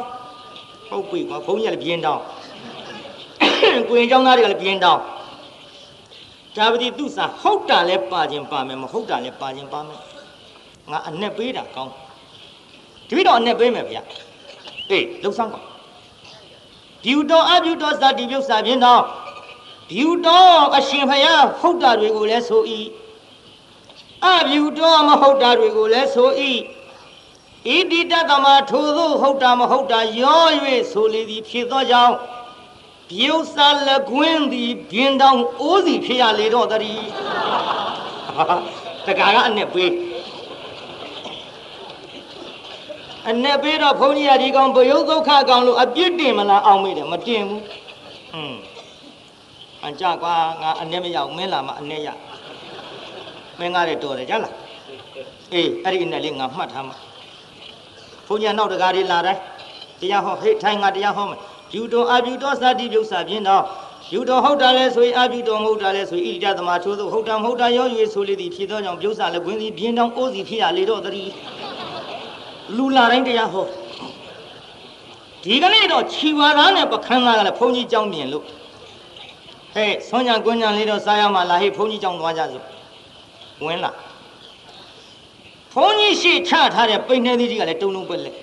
[0.89, 2.21] ဟုတ်ပြီကွာဘုန်းကြီးကလည်းပြင်းတော်
[3.89, 4.99] ကိုရင်เจ้าသားတွေကလည်းပြင်းတော်
[6.55, 9.99] ဒါပတိသူစာဟုတ်တာလဲပါခြင်းပါမယ်မဟုတ်တာလဲပါခြင်းပါမယ်
[10.91, 11.93] ငါအနဲ့ပေးတာကောင်း
[13.07, 14.01] တပိတော့အနဲ့ပေးမယ်ဗျာ
[14.89, 15.61] အေးလှုပ်ဆောင်ကွာ
[17.03, 19.01] ဖြူတော်အဖြူတော်စသည်ပြုတ်စပြင်းတော်
[19.89, 22.61] ဖြူတော်အရှင်ဖယားဟုတ်တာတွေကိုလည်းဆို၏
[24.26, 26.30] အဖြူတော်မဟုတ်တာတွေကိုလည်းဆို၏
[27.66, 30.46] ဣတိတကမထိုသို့ဟုတ်တာမဟုတ်တာရော၍
[30.92, 32.14] ဆိုလေသည်ဖြစ်သောကြောင့်
[33.10, 37.06] ပြုတ်စာလကွင်းသည်ဘင်းတောင်အိုးစီဖြစ်ရလေတော့တည်း
[39.06, 39.92] တကာကအနဲ့ပေး
[43.28, 47.62] အနဲ့ပေးတော့ဘုန်းကြီးကဒီကောင်ဘယုတ်ဒုက္ခကောင်လို့အပြစ်တင်မလားအောင်မေးတယ်မတင်ဘူး
[48.30, 48.56] ဟွန်း
[49.86, 52.08] အကြကွာငါအနဲ့မရောက်မင်းလာမှအနဲ့ရ
[53.62, 54.52] မင်းကားတဲ့တော်တယ်ကြလား
[55.52, 56.96] အေးအဲ့ဒီအနဲ့လေးငါမှတ်ထားမှာ
[58.26, 59.36] ဘုန်းကြီးနောက်တကားလေးလာတယ်
[60.00, 61.38] တရားဟောဟေးထိုင်ငါတရားဟောမယ်
[61.74, 63.62] ယူတော်အပြုတော်စသည်ပြုစာပြင်းတော့
[64.12, 71.32] ယူတော်ဟုတ်တာလဲဆိုရင်အပြုတော်မဟုတ်တာလဲဆိုရင်ဣတိတသမာထိုးသို့ဟုတ်တာမဟုတ်တာရော၍ဆိုလေသည်ဖြစ်သောကြောင့်ပြုစာလည်းကွင်းသည်ပြင်းတောင်အိုးစီဖြစ်ရလေတော့တည်း
[72.76, 73.66] လူလာတိုင်းတရားဟော
[75.44, 78.44] ဒီကနေ့တော့ခြီဝါသားနဲ့ပခန်းသားကလည်းဘုန်းကြီးကြောင်းမြင်လို့
[79.74, 82.64] ဟဲ့ဆွမ်းညာကွန်းညာလေးတော့စားရမှာလာဟေ့ဘုန်းကြီးကြောင်းသွားကြစို့
[83.66, 83.90] ဝင်လာ
[85.72, 88.36] ဘုန်းကြီးရှေ့ချထားတဲ့ပိန်နေသီးကြီးကလည်းတုံတုံပက်လက်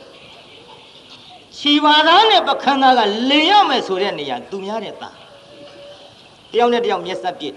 [1.57, 5.15] ခြီပါသားနဲ့ပခန်းသားကလင်ရမယ်ဆိုတဲ့နေရာသူများတဲ့သား
[6.51, 7.53] တယောက်နဲ့တယောက်မျက်စက်ပြစ်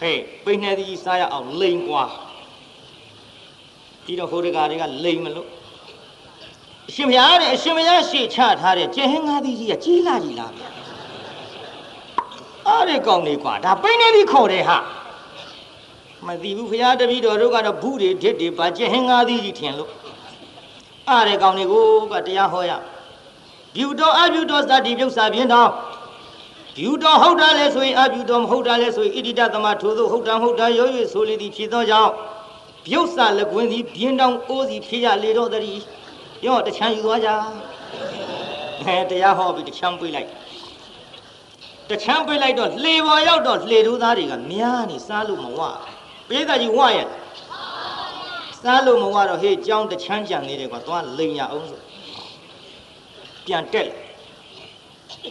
[0.00, 2.04] ဟဲ့ပိန်နေသီးကြီးစားရအောင်လိန်ကွာ
[4.04, 5.48] ဒီတော့ဟိုတကာတွေကလိန်မလို့
[6.88, 10.68] အရှင်ဘုရားတဲ့အရှင်ဘုရားရှေ့ချထားတဲ့ကျဟင်းငါးသီးကြီးကကြီးလာကြီးလားဗျာ
[12.68, 14.78] အားရကောင်းနေကွာဒါပိန်နေသီးခေါ်တယ်ဟာ
[16.26, 19.90] မသိဘူးဘုရားတပည့်တော်တို့ကတော့ဘူးတွေဓစ်တွေပါကျဟင်းငါးသီးကြီးထင်လို့
[21.08, 22.72] အားရကောင်းနေကိုကတရားဟောရ
[23.74, 25.70] ဖြူတော်အဖြူတော်စသည်ပြုတ်စာပြင်းတော်
[26.76, 32.12] ပြုတော်ဟုတ်တာလဲဆိုရင်အပြုတော်မဟုတ်တာလဲဆိုရင်ဣတိတသမထိုသို့ဟုတ်တာမဟုတ်တာရော၍ဆိုလေသည်ဖြစ်သောကြောင့်
[32.86, 35.82] ပြုတ်စာလက်ကွင်းသည်ပြင်းတောင်အိုးစီဖြစ်ရလေတော့တည်း
[36.42, 37.28] ပြောတချမ်းယူသွားကြ
[38.84, 40.28] အဲတရားဟောပြီးတချမ်းပြေးလိုက်
[41.90, 45.60] တချမ်းပြေးလိုက်တော့လှေပေါ်ရောက်တော့လှေတို့သားတွေကများနေစားလို့မဝ
[46.28, 47.06] ပေးသားကြီးဝရဲ့
[48.60, 51.80] စားလို့မဝတော့ဟေးကြောင်းတချမ်းကြံနေတယ်ကွာသွားလိန်ရအောင်ဆို
[53.46, 53.94] ပြန်တက်လာ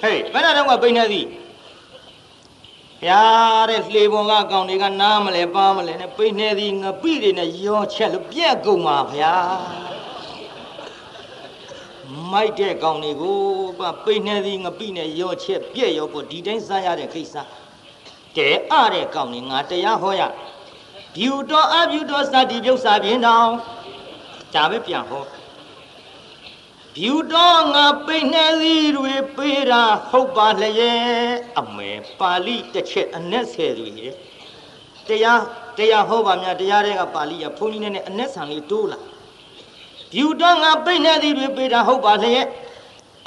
[0.01, 1.25] ဟေးဘယ်တော့ကပိနေသည်
[3.01, 9.36] ဘုရားတဲ့လှေပေါ်ကကောင်တွေကနားမလဲပါမလဲနဲ့ပိနေသည်ငပိတွေနဲ့ရောချက်လို့ပြက်ကုန်ပါဗျာ
[12.31, 13.39] မိုက်တဲ့ကောင်တွေကို
[13.79, 17.36] ကပိနေသည်ငပိနဲ့ရောချက်ပြက်ရောပေါ့ဒီတိုင်းစားရတဲ့ခိစ္စ
[18.38, 20.21] ကဲအတဲ့ကောင်တွေငါတရားဟောရ
[21.17, 23.49] ဖြူတော်အဖြူတော်စတိပြုတ်စာပြင်းတောင်
[24.53, 25.23] ဒါပဲပြန်ဟော
[26.95, 33.89] ဖြူတော်ငါပိနေသည်တွေပေးတာဟုတ်ပါလျက်အမေပါဠိတစ်ချက်အနက်ဆယ်တွေ
[35.08, 35.41] တရား
[35.77, 38.99] တရားဟောပါများတရားတွေကပါဠိရဘုန်းကြီးနဲ့အနက်ဆံလေးတိုးလာ
[40.12, 42.47] ဖြူတော်ငါပိနေသည်တွေပေးတာဟုတ်ပါလျက်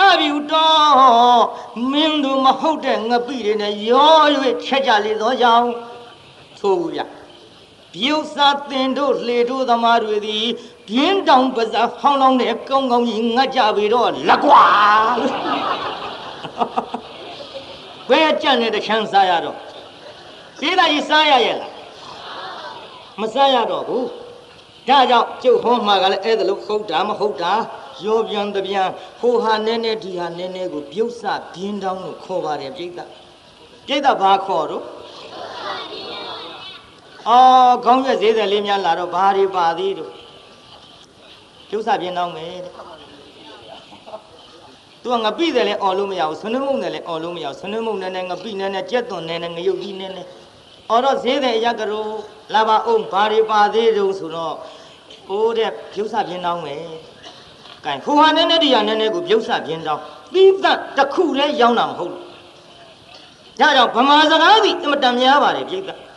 [0.02, 1.42] အဖြူတော်
[1.92, 4.20] မင်းတို့မဟုတ်တဲ့ငပိတွေနဲ့ရော၍
[4.64, 5.68] ချက်ကြလေသောကြောင့်
[6.60, 7.19] သို့ဘူးဗျ
[7.94, 10.46] ပြုတ်စာတင်တို့လှေတို့သမားတွေသည်
[10.88, 14.64] ပြင်းတောင်ပါးစားဖောင်းလောင်းတဲ့ကောင်းကောင်းကြီးငတ်ကြပြီတော့လက်ကွာ
[18.08, 19.56] ဘယ်ကြံ့တဲ့ချမ်းစားရတော့
[20.60, 21.72] သေးတာကြီးစားရရဲ့လား
[23.20, 24.06] မစားရတော့ဘူး
[24.88, 27.52] ဒါကြောင့်ကျုပ်ဟောမှာကလည်းအဲ့ဒါလို့ဟုတ်တာမဟုတ်တာ
[28.04, 28.88] ရောပြန်တပြန်
[29.20, 31.22] ဟိုဟာနဲနဲဒီဟာနဲနဲကိုပြုတ်စ
[31.52, 32.88] ပြင်းတောင်းလို့ခေါ်ပါတယ်ပြိဿ
[33.86, 34.84] ပြိဿဘာခေါ်တော့
[37.28, 40.12] အော်ခေါင်းရက်ဈေးတယ်လေးများလာတော့ဘာတွေပါသေးတို့
[41.70, 42.72] ကျုပ်စပြင်းတော့မယ်တဲ့
[45.02, 50.26] သူကငပိတယ်လဲအော်လို့မရဘူးဆွနှမုံတယ်လဲအော်လို့မရဘူးဆွနှမုံနဲ့နဲ့ငပိနဲ့နဲ့ကြက်သွန်နဲ့နဲ့ငရုတ်ကြီးနဲ့နဲ့
[50.90, 52.06] အော်တော့ဈေးတယ်အရကရော
[52.54, 54.54] လာပါအောင်ဘာတွေပါသေးတုံးဆိုတော့
[55.30, 56.84] အိုးတဲ့ကျုပ်စပြင်းတော့မယ်
[57.84, 60.00] ကဲဟိုဟာနဲ့နဲ့ဒီဟာနဲ့နဲ့ကိုပြုတ်စပြင်းတော့
[60.32, 62.22] ပြီးသက်တစ်ခုတည်းရောင်းတာမဟုတ်ဘူး
[63.60, 66.09] ဒါကြောင့်ဗမာစကားသည်အမတန်များပါတယ်ပြိဿ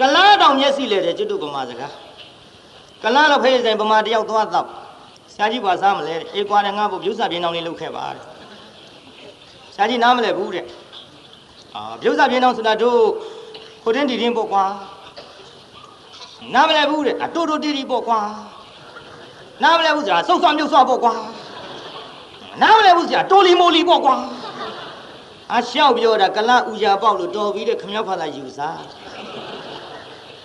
[0.00, 1.92] ကလားတောင်မျက်စိလေတဲ့ကျွတ်တို့ဗမာစကား
[3.02, 4.66] ကလားတော့ဖေးဆိုင်ဗမာတယောက်သွားတော့
[5.32, 8.22] ဆရာကြီးပါစားမလဲအေးကွာတယ်ငါ့ဘုပြုတ်စပြင်းတောင်းလေးလုပ်ခဲ့ပါတဲ့
[9.74, 10.64] ဆရာကြီးနားမလဲဘူးတဲ့
[11.74, 13.00] အာပြုတ်စပြင်းတောင်းဆိုတာတို့
[13.82, 14.64] ဟိုတင်းဒီတင်းပေါ့ကွာ
[16.54, 18.20] နားမလဲဘူးတဲ့အတူတူတီတီပေါ့ကွာ
[19.62, 21.14] နားမလဲဘူးဆိုတာစုပ်ဆွမြုပ်ဆွပေါ့ကွာ
[22.62, 24.16] နားမလဲဘူးဆိုတာတိုလီမိုလီပေါ့ကွာ
[25.54, 28.78] အရှောက်ပြောတာကလဥရာပေါက်လို့တော်ပြီးတဲ့ခမရောက်ဖသာယူစား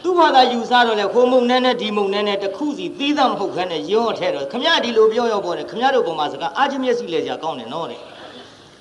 [0.03, 7.99] သူ့ဘာသာယူစားတော့လေခိုးမုံနဲ့နဲ့ဒီမုံနဲ့နဲ့တခုစီသီးသားမဟုတ်ခဲနဲ့ရောထဲတော့ခမရဒီလိုပြောရောပေါ်တယ်ခမရတို့ပုံမှာစကားအာချမျက်စိလဲကြကောင်းတယ်နော်တဲ့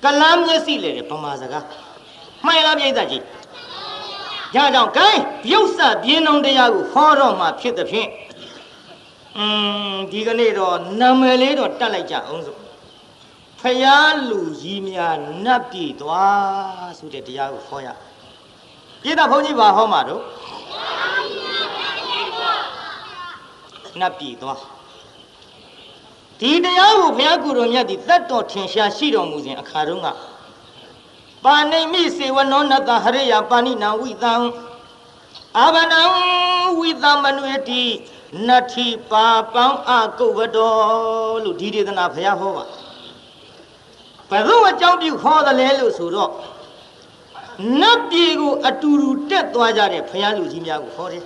[0.03, 1.63] ကလမ်းမျက်စိလဲတယ်ပုံမှာစကား
[2.45, 3.23] မှန်လားပြိဿကြီး
[4.55, 8.09] ရကြောင့်ဂိုင်းပြုတ်ဆပြင်းအောင်တရားကိုဟောတော့မှဖြစ်သဖြင့်
[9.37, 9.45] อื
[9.93, 12.55] มဒီကနေ့တော့နာမည်လေးတော့တတ်လိုက်ကြအောင်ဆို
[13.61, 17.87] ဖယားလူကြီးများနတ်ပြည်သွားဆိုတဲ့တရားကိုဟောရ
[19.03, 20.21] ပြည်တော်ဘုန်းကြီးပါဟောမှာတော့
[23.99, 24.59] နတ်ပြည်သွား
[26.39, 30.07] ဒီတရားကိုဘုရားကိုယ်တော်မြတ်သည်တတ်တော်ထင်ရှားရှိတော်မူစဉ်အခါတုန်းက
[31.45, 34.33] ပါဏိမိစေဝနောနတဟရိယပါဏိနံဝိသံ
[35.57, 36.01] အာဘနံ
[36.77, 37.83] ဝိသမနွေတိ
[38.47, 42.65] နတ္ထိပါပောင်းအကုတ်ဝတော်လို့ဒီဒေသနာဘုရားဟောပါ
[44.29, 46.31] ဘယ်သူအကြောင်းပြုဟောတယ်လဲလို့ဆိုတော့
[47.81, 51.23] နတ်ပြည်ကိုအတူတူတက်သွားကြတဲ့ဘုရားလူကြီးများကိုဟောတယ်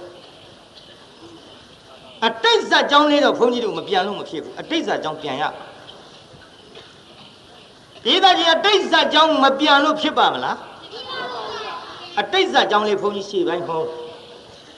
[2.25, 5.43] အတိတ်ဇာကြောင်းလေးတော့ဘုန်းကြီးတို့မပြန်လို့မဖြစ်ဘူးအတိတ်ဇာကြောင်းပြန်ရ
[8.03, 10.57] ဒီသားကြီးအတိတ်ဇာကြောင်းမပြန်လို့ဖြစ်ပါမလား
[12.19, 13.81] အတိတ်ဇာကြောင်းလေးဘုန်းကြီးရှေ့ပိုင်းဟော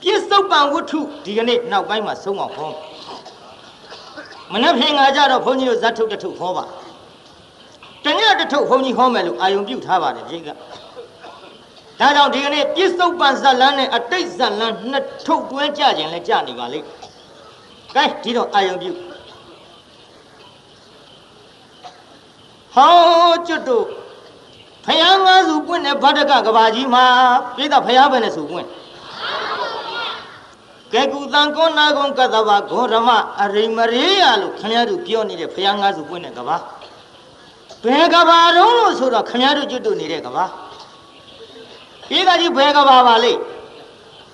[0.01, 2.69] ပြစ္ဆုတ်ပံဝတ္ထုဒီကနေ့နောက်ပိုင်းမှာဆုံးအောင်ဟော
[4.53, 6.63] မနှက်ဖင်ငါကြတော့ဘုန်းကြီးတို့ဇတ်ထုတ်တထုတ်ဟောပါ
[8.05, 10.49] တညတထုတ်ဘုန်းကြီးဟောမယ်လို့အာယုံပြုထားပါတယ်ပြိက
[11.99, 16.85] ဒါကြောင့်ဒီကနေ့ပြစ္ဆုတ်ပံဇတ်လန်းနဲ့အတိတ်ဇတ်လန်းနှစ်ထုတ်တွဲကြခြင်းလဲကြနေပါလိမ့်
[17.95, 18.91] ကဲဒီတော့အာယုံပြု
[22.75, 23.85] ဟောကျွတ်တို့
[24.85, 27.05] ဖယားငါးစုပွင့်တဲ့ဗဒ္ဒကကဘာကြီးမှာ
[27.55, 28.67] ပြိဿဖယားပဲနဲ့စုပွင့်
[30.93, 33.09] ကဲကူတန်ကောနာကုံကတ္တဗဂေါရမ
[33.41, 36.57] အရိမရေယလို့ခင်ဗျားတို့ပြောနေတဲ့ဖယားငါးစုပွင့်တဲ့ကဘာ
[37.83, 40.45] ဘယ်ကဘာတော့လို့ဆိုတော့ခင်ဗျားတို့ကျွတ်တို့နေတဲ့ကဘာ
[42.09, 43.39] ပြိဿကြီးဘယ်ကဘာပါလိမ့်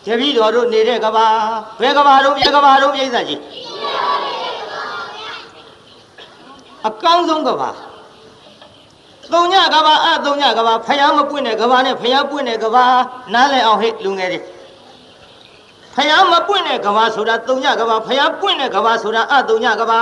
[0.06, 1.26] တပည့်တော်တို့နေတဲ့ကဘာ
[1.82, 3.40] ဘယ်ကဘာတော့ဘယ်ကဘာတော့ပြိဿကြီး
[6.88, 7.70] အကောင်းဆုံးကဘာ
[9.34, 12.86] သုံးညကဘာအသုံးညကဘာဖယားမပွင့်တဲ့ကဘာနဲ့ဖယားပွင့်တဲ့ကဘာ
[13.34, 14.40] နားလည်အောင်ဟဲ့လူငယ်တွေ
[15.96, 20.00] ဖယားမပွင့်တဲ့ကဘာဆိုတာသုံးညကဘာဖယားပွင့်တဲ့ကဘာဆိုတာအသုံးညကဘာ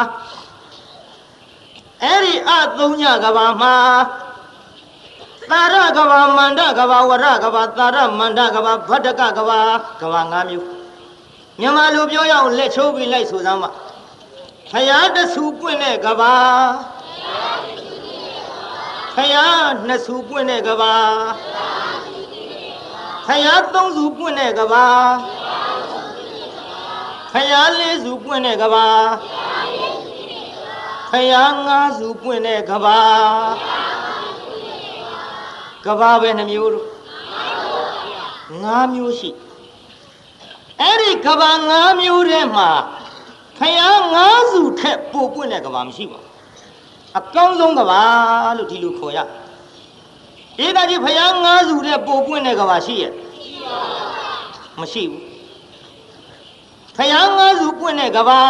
[2.03, 3.73] အဲ့ဒီအသုံးညကဘာမှာ
[5.51, 9.59] သာရကဘာမန္တကဘာဝရကဘာသာရမန္တကဘာဗတ္တကကဘာ
[10.01, 10.67] ကဘာ၅မျိုး
[11.59, 13.69] မြန်မာလိုပြောရအောင်လက်ချိုးပြီးလိုက်ဆိုစမ်းပါ
[14.71, 16.35] ဖယားတဆူပွင့်တဲ့ကဘာ
[19.15, 20.93] ဖယားနှစ်ဆူပွင့်တဲ့ကဘာ
[23.27, 24.85] ဖယားသုံးဆူပွင့်တဲ့ကဘာ
[27.33, 28.87] ဖယားလေးဆူပွင့်တဲ့ကဘာ
[31.11, 32.99] ဖယားငါးဆူပွင့်တဲ့ကဘာ
[35.85, 36.85] ကဘာပဲနှမျိုးတို့
[38.63, 39.29] ငါးမျိုးရှိ
[40.79, 42.69] အဲ့ဒီကဘာငါးမျိုးထဲမှာ
[43.57, 46.31] ဖယားငါးစုထက်ပိုပွင့်တဲ့ကဘာမရှိပါဘူး
[47.19, 48.01] အကောင်းဆုံးကဘာ
[48.57, 49.19] လို့ဒီလိုခေါ်ရ
[50.57, 53.13] ဒေသကြီးဖယားငါးစုတဲ့ပိုပွင့်တဲ့ကဘာရှိရဲ့
[54.79, 55.28] မရှိဘူး
[56.98, 58.40] ဖယားငါးစုပွင့်တဲ့ကဘာ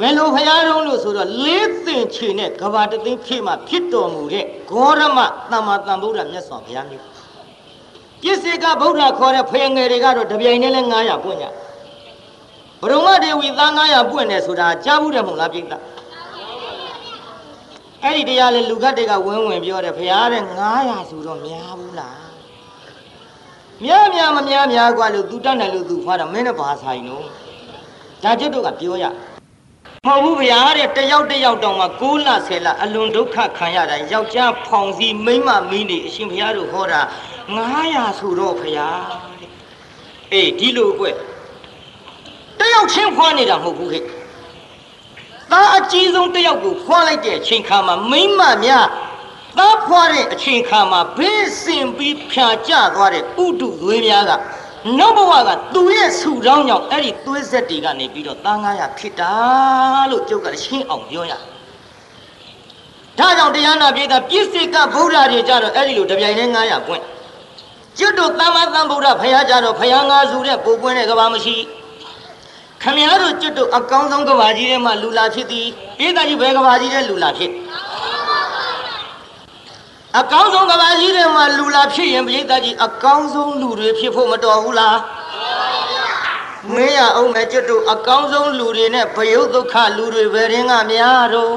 [0.00, 5.18] ဘယ်လိုဖယားတုံးလို့ဆိုတော့လေးသင်ချေနဲ့ကဘာတသိန်းဖြည့်မှဖြစ်တော်မူတဲ့ဂေါရမ
[5.50, 7.04] သမ္မာသမ္ဗုဒ္ဓမြတ်စွာဘုရားမျိုး
[8.22, 11.46] ပြစ္ဆေကဗုဒ္ဓခေါ်တဲ့ဖယငယ်တွေကတော့တပြိုင်တည်းလဲ900ပွင့်ကြ
[12.80, 15.78] ဘုရုံမဒေဝီသား900ပွင့်တယ်ဆိုတာကြားဘူးတယ်မဟုတ်လားပြိတ္တာ
[18.02, 20.42] အဲ့ဒီတရားလေလူကတ်တွေကဝင်းဝင်ပြောတယ်ဖရားတဲ့
[20.76, 22.20] 900ဆိုတော့များဘူးလား
[23.84, 27.24] များများမများများกว่าလို့ तू တတ်တယ်လို့ तू ဖွားတာမင်းနဲ့ဘာဆိုင်တော့
[28.23, 29.05] ဒါကျွတ်တို့ကပြောရ
[30.07, 37.01] မဟုတ်ဘူးဗျာတဲ့တယောက်တယောက်တောင်မှ6လ10လအလွန်ဒုက္ခခံရတာယောက်ျားဖောင်စီမိန်းမမင်းနေအရှင်ဘုရားတို့ဟောတာ
[37.65, 39.03] 900ဆိုတော့ဘုရား
[39.39, 39.51] တဲ့
[40.31, 41.05] အေးဒီလိုကွ
[42.59, 43.99] တယောက်ချင်းဖွားနေတာမဟုတ်ဘူးခေ
[45.51, 48.87] သားအကြီးဆုံးတယောက်ကိုဖွားလိုက်တဲ့အချိန်ခါမှာမိန်းမများ
[49.57, 54.31] သားဖွားတဲ့အချိန်ခါမှာဘေးစင်ပြီးဖြာကျသွားတဲ့ဥတုသွေးများက
[54.99, 59.31] နောက်ဘဝကသူရဲ့ဆူတောင်းကြောင့်အဲ့ဒီသွေးဆက်တွေကနေပြီးတော့သား900ဖြစ်တာ
[60.11, 61.33] လို့ကျုပ်ကရှင်းအောင်ပြောရ
[63.19, 67.03] ဒါကြောင့်တရားနာပြေတာပြည့်စိကဗုဒ္ဓတွေကြတော့အဲ့ဒီလိုတပြိုင်တည်း900ပွင့်
[67.97, 71.55] ကျွတ်တို့သမ္မာသမ္ဗုဒ္ဓဖရာကြတော့ဖရာငါစုတဲ့ပူပွင့်တဲ့ကဘာမရှိ
[72.81, 75.67] ခမည်းတော်ကျွတ်တို့အကောင်းဆုံးကဘာကြီးထဲမှာလူလာဖြစ်သည်
[75.97, 77.51] ပြေတာကြီးဘယ်ကဘာကြီးထဲလူလာဖြစ်
[80.19, 84.99] အကောင်းဆုံးကဘာကြီးထဲမှာလူလာဖြစ်ရင်ပိဋကကြီးအကောင်းဆုံးလူတွေဖြစ်ဖို့မတော်ဘူးလား
[86.73, 91.53] မင်းရအောင်မဲ့ကျွတ်တို့အကောင်းဆုံးလူတွေနဲ့ဘယုတ်ဒုက္ခလူတွေဘယ်ရင်းကများတော့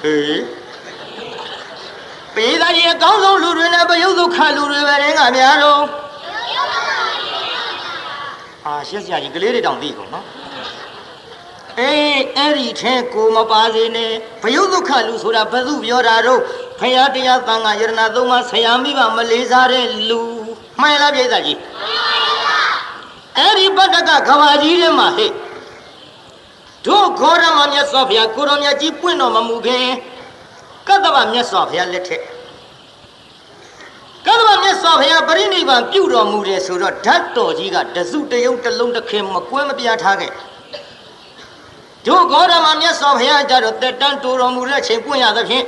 [0.00, 0.42] ဟေး
[2.34, 5.82] ပိဋကကြီးအကောင်းဆုံးလူတွေနဲ့ဘယုတ်ဒုက္ခလူတွေဘယ်ရင်းကများတော့
[8.66, 10.39] အာရှက်စရာကြီးကလေးတွေတောင်သိကုန်နော်
[11.80, 14.12] အေးအဲ့ဒီထဲကိုမပါစေနဲ့
[14.42, 16.40] ဘယုတ်ဒုက္ခလူဆိုတာဘယ်သူပြောတာတော့
[16.80, 20.20] ဖရာတရားသံဃာယရဏသုံးပါးဆရာမိဘမလေးစားတဲ့လူ
[20.80, 21.58] မှန်လားပြိဿကြီး
[23.36, 25.30] အဲ့ဒီပတ္တကကဘာကြီးထဲမှာဟဲ့
[26.86, 29.86] တို့ခေါ်ရမမြတ်စွာဘုရားကိုရောမြတ်ကြီးပွင့်တော်မမူခင်
[30.88, 32.22] ကတ္တဗမြတ်စွာဘုရားလက်ထက်
[34.26, 40.32] ကတ္တဗမြတ်စွာဘုရားပရိနိဗ္ဗာန်ပြုတော်မူတယ်ဆိုတော့ဓာတ်တော်ကြီးကတစုတယုံတစ်လုံးတစ်ခင်မကွဲမပြားထားခဲ့
[42.06, 45.64] တို့ဂေါရမမြတ်စွာဘုရားကြတော့တက်တန်းတူတော်မူတဲ့ချိန်ပွင့်ရသဖြင့်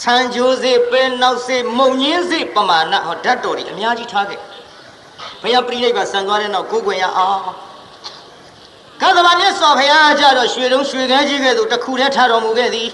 [0.00, 4.40] ဆံကြိုးစေပဲနောက်စေမုံညင်းစေပမာဏဟောဓာတ်တော်ကြီးအများကြီးထားခဲ့
[5.42, 7.40] ဘုရားပြိဋိဘဆံသွားတဲ့နောက်ကိုယ်ွယ်ရအောင်
[9.02, 12.88] ကသဗ္ဗမြတ်စွာဘုရားကြတော့ရွှေတုံးရွှေခဲကြီးကဲ့သို့တစ်ခုတည်းထားတော်မူခဲ့သည်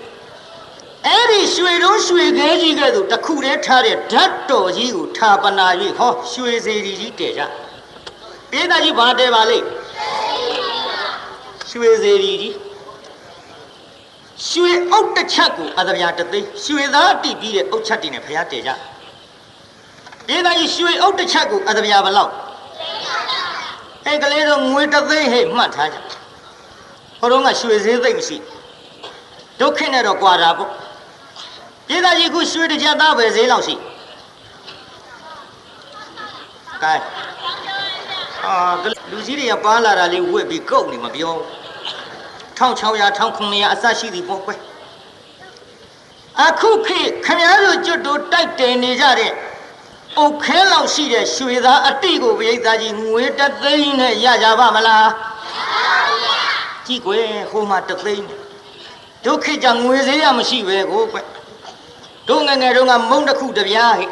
[1.07, 5.67] အဲ့ဒီရွှေတုံးရွှေခဲကြီးကဲ့သို့တစ်ခုတည်းထားတဲ့ဓာတ်တော်ကြီးကိုထာပနာ၍
[5.99, 7.43] ဟောရွှေစေတီကြီးတည်ကြ
[8.51, 9.67] ပိဋကကြီးဘာတည်ပါလိမ့်
[11.73, 12.55] ရွှေစေတီကြီး
[14.49, 18.71] ရွှေအုတ်တစ်ချက်ကိုအသဗျာတသိန်းရွှေသားတိပြီးတဲ့အုတ်ချက်တွေနဲ့ဖျားတည်ကြ
[20.27, 22.33] ပိဋကကြီးရွှေအုတ်တစ်ချက်ကိုအသဗျာဘယ်လောက်
[24.07, 25.99] အဲ့ကလေးတော့ငွေတသိန်းဟဲ့မှတ်ထားကြ
[27.19, 28.37] ဟိုတော့ကရွှေဈေးသိမ့်မရှိ
[29.61, 30.71] ဒုက္ခနဲ့တော့ကြွာတာပေါ့
[31.89, 33.75] ပြည်သားကြီးခုရွှေတစ်ချက်သားပဲဈေးလောက်ရှိ
[36.83, 36.95] ကဲ
[38.45, 38.57] အာ
[39.11, 41.37] လူကြီးတွေကပါလာတာလေးဝက်ပြီးကုတ်နေမပြော
[42.59, 44.61] 1600 1900အစရှိသည်ပေါ့ကွယ်
[46.41, 49.33] အခုခေတ်ခမည်းတော်ကျွတ်တို့တိုက်တယ်နေကြတဲ့
[50.19, 55.09] အုတ်ခဲလောက်ရှိတဲ့ရွှေသားအတိကိုပြိဿကြီးငွေတသိန်းနဲ့ရကြပါမလား
[56.87, 58.27] ကြည့်ကွယ်ဟိုမှာတသိန်း
[59.25, 61.19] ဒုက္ခကြငွေသေးရမရှိပဲကိုကွ
[62.29, 64.11] တို့ငငယ်တုန်းကမုံတစ်ခုတပြားဟဲ့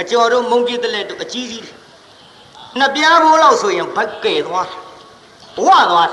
[0.00, 1.64] အကျော်တို့မုံကြီးတဲ့လက်တို့အကြီးကြီး
[2.78, 4.68] နှစ်ပြားဘိုးလောက်ဆိုရင်ဘက်ကဲသွား
[5.64, 6.10] ဝသွား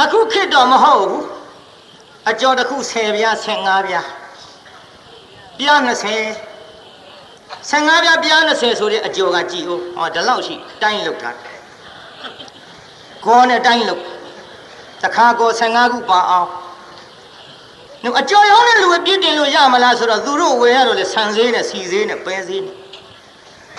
[0.00, 1.24] အခုခေတ်တော့မဟုတ်ဘူး
[2.30, 4.06] အကျော်တစ်ခု10ပြား15ပြား
[5.58, 5.90] ပြား20
[7.70, 11.30] 15ပြားပြား20ဆိုတဲ့အကျော်ကကြည်ဟုတ်ဟောဒီလောက်ရှိတိုင်းလောက်တာ
[13.24, 14.02] ကောနဲ့တိုင်းလောက်
[15.02, 16.48] တခါကော15ခုပါအောင်
[18.02, 22.76] နှုတ်အကျော်ရောင်းတဲ့လူကပြစ်တင်လို့ရမလားဆိုတော့သူတို့ဝယ်ရတော့လေဆန်သေးနဲ့စီသေးနဲ့ပဲသေးနဲ့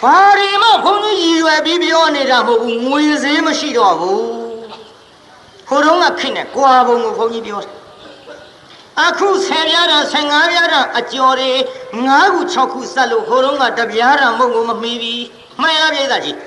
[0.02, 4.43] ဘာဒီမှဘုန်းကြီးရည်ရွယ်ပြီးပြောနေတာမဟုတ်ဘူးငွေဈေးမရှိတော့ဘူးခိုး
[5.86, 7.72] တော့ကခင့်နဲ့ကွာဘုံကိုဘုန်းကြီးပြောတယ်
[9.02, 11.52] အခု10ပြားတာ15ပြားတာအကျော်တွေ
[11.92, 15.26] 9ခု6ခုစက်လို့ခိုးတော့ကတပြားတာမဟုတ်ကိုမမီဘူး
[15.62, 16.38] မှန်ရပြည့်သားကြီး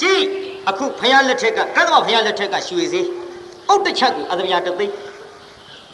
[0.00, 0.22] ကြည့်
[0.68, 3.06] အခုဖယားလက်ထက်ကကတ္တမဖယားလက်ထက်ကရွှေစေး
[3.68, 4.94] အုတ်တစ်ချက်ကိုအသမြာတသိန်း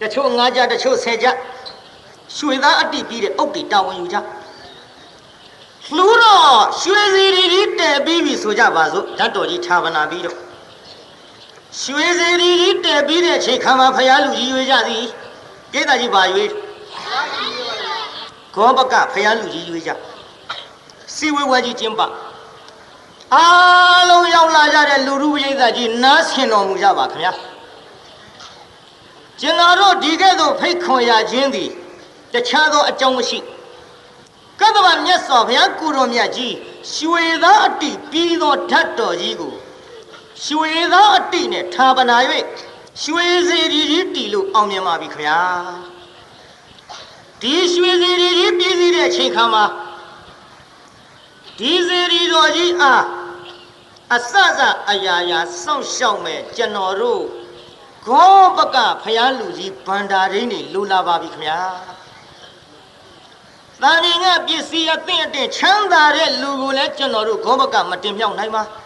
[0.00, 1.26] တချို့9ကြတချို့10ကြ
[2.36, 4.16] ရွှေသားအတိပြီးတဲ့အုတ်တွေတာဝန်ယူကြ
[5.96, 10.36] လူတော့ရွှေစီရီရီတဲပြီးပြီဆိုကြပါစို့ဓာတ်တော်ကြီးဌာပနာပြီးတော့
[11.82, 15.04] ရွှေစီရီရီတဲပြီးတဲ့အချိန်ခါမှာဖယားလူကြီးရွေးကြသည်
[15.72, 16.50] ကိစ္စကြီးပါရွေး
[18.54, 19.90] ကောဘကဖယားလူကြီးရွေးကြ
[21.14, 22.00] စီဝဲဝဲကြီးကျင်းပ
[23.34, 27.32] အားလုံးရောက်လာကြတဲ့လူလူပရိသတ်ကြီးနားဆင်တော်မူကြပါခင်ဗျာ
[29.40, 31.70] ကျွန်တော်တို့ဒီကဲ့သို့ဖိတ်ခွန်ရခြင်းသည်
[32.32, 33.38] တခြားသောအကြောင်းမရှိ
[34.60, 36.54] ကတ္တဗမြတ်စွာဘုရားကိုတော်မြတ်ကြီး
[36.94, 39.55] ရွှေသားအတိပြီးသောဓာတ်တော်ကြီးကို
[40.44, 42.16] ရွှေသားအတိနဲ့ဌာပနာ၍
[43.02, 45.40] ရွှေစီရီကြီးတီလို့အောင်မြင်ပါပြီခင်ဗျာ
[47.40, 49.64] ဒီရွှေစီရီကြီးပြည်စည်းတဲ့အချိန်ခါမှာ
[51.58, 53.04] ဒီစီရီတော်ကြီးအား
[54.14, 54.60] အစစ
[54.90, 57.22] အရာရာစောင့်ရှောက်မဲ့ကျွန်တော်တို့
[58.06, 61.58] ဂောဘကဖယားလူကြီးဗန္ဒာရင်းနေလူလာပါပြီခင်ဗျာ။
[63.82, 68.85] တန်ရင်ကပစ္စည်းအသင့်အတင့်ချမ်းသာတဲ့လူကိုလည်းကျွန်တော်တို့ဂောဘကမတင်မြောက်နိုင်ပါ။ဘ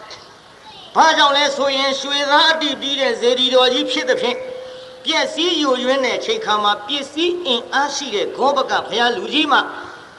[1.17, 4.37] ကြောင့်လဲဆိုရင်ရွှေသားအတိပြီးတဲ့ဇေဒီတော်ကြီးဖြစ်တဲ့ဖြင့်
[5.05, 9.59] ပစ္စည်းယူရင်းတဲ့ချိန်ခါမှာပစ္စည်းအင်အားရှိတဲ့ဂောဘကဖယားလူကြီးမှ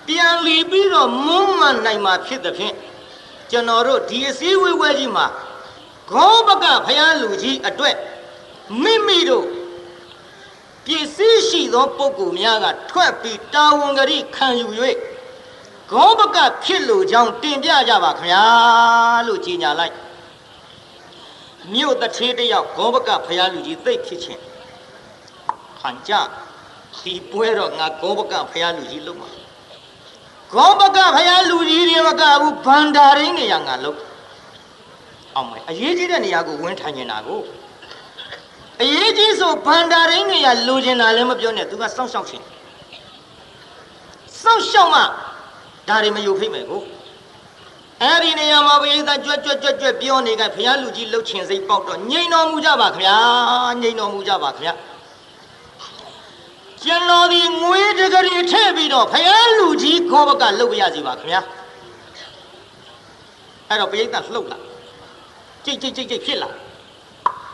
[0.07, 2.75] ပြန်လီပြီးတော့မွမ်းမနိုင်မှာဖြစ်တဲ့ဖြင့်
[3.51, 5.27] ကျွန်တော်တို့ဒီအစည်းအဝေးဝဲကြီးမှာ
[6.11, 7.97] ဂောဘကဖယားလူကြီးအတွက်
[8.83, 9.47] မိမိတို့
[10.87, 14.66] ပစ္စည်းရှိသောပုဂ္ဂိုလ်များကထွက်ပြီးတာဝန်ကတိခံယူ၍
[15.91, 18.45] ဂောဘကဖြစ်လိုကြောင်းတင်ပြကြပါခင်ဗျာ
[19.27, 19.95] လို့ကြီးညာလိုက်
[21.75, 24.43] မြို့တထေးတယောက်ဂောဘကဖယားလူကြီးသိတ်ဖြစ်ခြင်း
[25.81, 26.13] ဟန်ကြ
[27.03, 29.29] ဒီပွဲတော့ငါဂောဘကဖယားလူကြီးလုံးပါ
[30.53, 34.01] ဂောဘကဖယားလူကြီးတွေမကဘူးဗန္ဒာရင်းနေရငါလုံး
[35.35, 37.41] အောင်မယ်အရေးကြီးတဲ့နေရာကိုဝင်းထိုင်နေတာကို
[38.83, 42.45] အရေးကြီးဆိုဗန္ဒာရင်းတွေကလိုချင်တာလည်းမပြောနဲ့သူကစောင့်ရှောက်ခြင်း
[44.43, 45.01] စောင့်ရှောက်မှ
[45.89, 46.83] ဒါတွေမယုတ်ဖိတ်မယ်ကို
[48.04, 53.18] အဲ့ဒီနေရာမှာဘုရားကြွက်ကြွက်ကြွက်ကြွက်ပြောနေကဘုရားလူကြီးလှုပ်ချင်စိတ်ပေါက်တော့ငြိမ်တော်မူကြပါခင်ဗျာ
[53.82, 54.74] ငြိမ်တော်မူကြပါခင်ဗျာ
[56.84, 61.41] ကျွန်တော်ဒီငွေတကယ်ထည့်ပြီးတော့ဘုရားလူကြီးခေါ်ဘကလှုပ်ပြရစီပါခင်ဗျာ
[63.70, 64.58] အဲ့တော့ဘုရားလှုပ်လာ
[65.66, 66.50] ကြိတ်ကြိတ်ကြိတ်ကြိတ်ဖြစ်လာ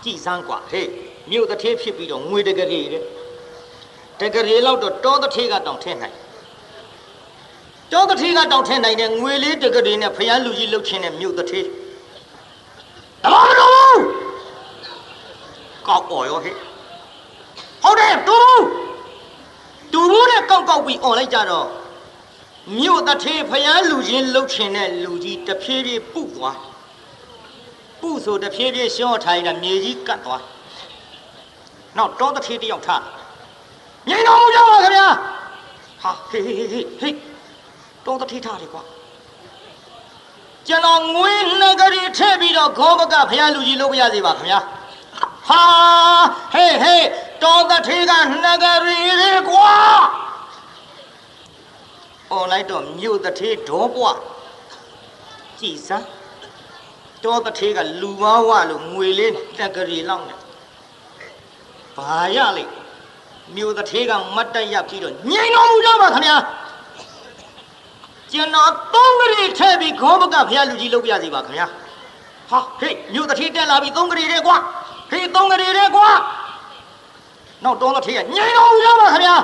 [0.03, 0.89] ကြည်စမ်းกว่าဟေး
[1.29, 2.85] မြို့တစ်ထေးဖြစ်ပြီးတော့ငွေတကယ်တဲ့
[4.19, 6.15] တကယ်လောက်တော့တောတစ်ထေးကတောင်ထည့်နိုင်
[7.92, 11.66] တောတစ်ထေးကတောင်ထည့်နိုင်တဲ့ငွေလေးတကယ်နဲ့ဖျားလူကြီးလှုပ်ချင်းတဲ့မြို့တစ်ထေး
[13.22, 13.98] တဘာမလို့
[15.86, 16.56] ကောက်អော်ရောဟဲ့
[17.82, 18.38] ဟုတ်တယ်တူ
[19.92, 21.68] တူဘူးနဲ့ကောက်ကောက်ပြီးអော်လိုက်ကြတော့
[22.78, 26.58] မြို့တစ်ထေးဖျားလူချင်းလှုပ်ချင်းတဲ့လူကြီးတဖြည်းဖြည်းပုသွား
[28.00, 30.42] ပုဆိုတဖြည်းဖြည်းရှော့ထိုင်တာမြေကြီးကတ်သွား
[31.96, 33.02] နောက်တောတစ်ထေးတယောက်ထား
[34.08, 35.08] ငြိမ်တော်မူကြပါခင်ဗျာ
[36.02, 37.27] ဟာဟေးဟေးဟေးဟေး
[38.08, 38.82] တောတစ်ထေးထားတယ်ကွာ
[40.66, 44.60] ကျွန်တော်ငွေနှစ်ကလေးထည့်ပြီးတော့ဂောဘကဖះလူကြီးလုပ်ပြရစီပါခင်ဗျာ
[45.48, 45.62] ဟာ
[46.52, 47.06] ဟေးဟေး
[47.42, 49.72] တောတစ်ထေးကနှစ်ကလေးလေကွာ
[52.32, 54.18] អော်လိုက်တော့မြို့တစ်ထေးဒေါပွား
[55.60, 56.06] ကြည်စမ်း
[57.24, 60.34] တောတစ်ထေးကလူဝဝလို့ငွေလေးတက်ကလေးလောက်နေ
[61.96, 62.72] ဘာရလိမ့်
[63.54, 66.36] မြို့တစ်ထေးကမတ်တက်ရပြီးတော့ငြိမ်တော်မူကြပါခင်ဗျာ
[68.32, 71.66] ကျွန်တော်သုံးကလေးထည့်ပြီးခေါဘကဖះလူကြီးလုပ်ပြစီပါခင်ဗျာ
[72.50, 74.56] ဟာဟေးမြို့တစ်ထေးတက်လာပြီးသုံးကလေးတဲ့ကွာ
[75.10, 76.08] ဟေးသုံးကလေးတဲ့ကွာ
[77.64, 79.36] နောက်တောတစ်ထေးကငြိမ်တော်မူကြပါခင်ဗျာ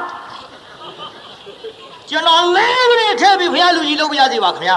[2.10, 4.76] ကျွန်တော်လေးကလေးထည့်ပြီးဖះလူကြီးလုပ်ပြစီပါခင်ဗျာ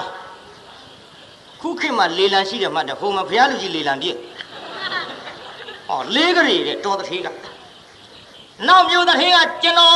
[1.61, 4.17] ခုခေတ်မှာလေလံရှိတယ်မှတ်တယ်ဟိုမှာဘုရားလူကြီးလေလံပြည့်
[5.87, 7.27] ဟောလေးကလေးတဲ့တော်တထေးက
[8.67, 9.95] နောက်မျိုးတထေးကကျွန်တော်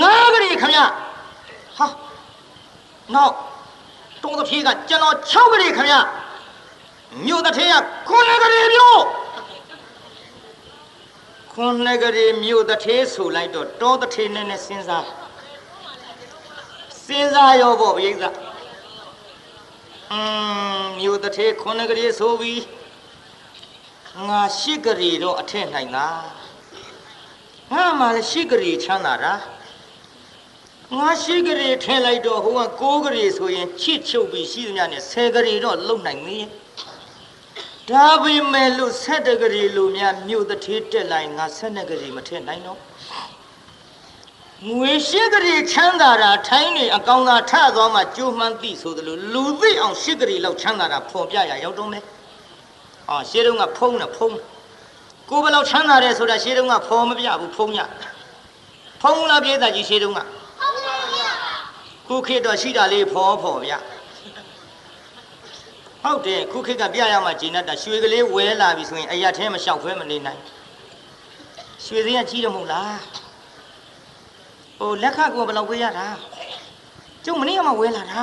[0.00, 0.74] ငါးကလေးခမ
[1.78, 1.86] ဟာ
[3.14, 3.34] နောက်
[4.22, 5.84] တော်တထေးကကျွန်တော်6ကလေးခမ
[7.26, 7.74] မြို့တထေးက
[8.08, 9.04] 9ကလေးမျိုး
[11.52, 15.06] ခွန်နဂရီမြို့တထေးဆိုလိုက်တော့တောတထေးနဲ့နဲ့စဉ်းစား
[17.04, 18.24] စဉ်းစားရောပေါ့ဗျိသ
[20.12, 20.20] อื
[20.80, 22.62] มမြို့တထေးခွန်နဂရီဆိုပြီး
[24.28, 26.24] ငါရှိကရီတော့အထက်နိုင်လား
[27.72, 29.32] ငါမှလည်းရှိကရီချမ်းသာတာ
[30.98, 36.50] ငါရှိကလေးထဲလိုက်တော့ဟိုက6ကလေးဆိုရင်ချစ်ချုပ်ပြီးရှိသမျှနဲ့10ကလေးတော့လုံနိုင်သေးရဲ့
[37.90, 42.78] ဒါပေမဲ့လို့7ကလေးလိုများမြို့တထေးတက်လိုက်ငါ7ကလေးမထက်နိုင်တော့
[44.68, 52.04] ငွေရှိကလေးချမ်းသာတာထိုင်းနေအကောင်သာထသွားမှကြိုးမှန်းသိဆိုသလိုလူသိအောင်ရှိကလေးလောက်ချမ်းသာတာဖော်ပြရရောက်တော့မယ်
[53.08, 54.36] အာရှေးတုန်းကဖုံးနေဖုံး
[55.30, 57.80] ကိုယ်ဘယ်လောက်ချမ်းသာတယ်ဆိုတာရှေးတုန်းကဖော်မပြဘူးဖုံးရ
[59.02, 60.20] ဖုံးလားပြေးတာကြီးရှေးတုန်းက
[62.12, 63.72] ခုခေတ်တော့ရှိတာလေးဖော်ဖော်ဗျ
[66.02, 70.40] ဟုတ်တယ်ခုခေတ်ကပြရမှာဂျင်းတ်တာရွှေကလေးဝဲလာပြီဆိုရင်အရက်ထဲမလျှောက်ဖဲမနေနိုင်
[71.84, 72.98] ရွှေစင်းကကြီးတယ်မဟုတ်လား
[74.78, 76.06] ဟိုလက်ခကောဘယ်လောက်ဝဲရတာ
[77.24, 78.22] ကျုံမနေ့ကမှဝဲလာတာ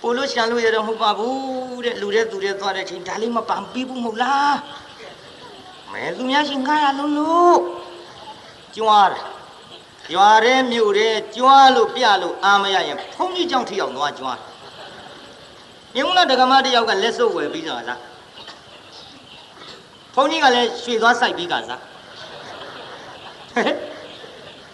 [0.00, 4.56] ပိုလို့ရှာလို့ရတော့မဟုတ်ပါဘူးတဲ့လူတဲ့သူတဲ့သွားတဲ့ချိန်ဒါလေးမပန်ပြီးဘူးမဟုတ်လား
[5.92, 7.58] မဲသူများရှင်ငါရလုံးလို့
[8.76, 9.14] ကျွားတ
[10.08, 14.38] ယ်ရွာထဲမြို့ထဲကျွားလို့ပြလို့အာမရရင်ဖုန်းကြီးကြောင့်ထိအောင်သွားကျွား
[15.94, 18.00] မြင်းမလားဒကမတယောက်ကလက်စုပ်ဝယ်ပြီးတော့လား
[20.14, 21.80] ဖုန်းကြီးကလည်းရွှေသွားစိုက်ပြီးကစား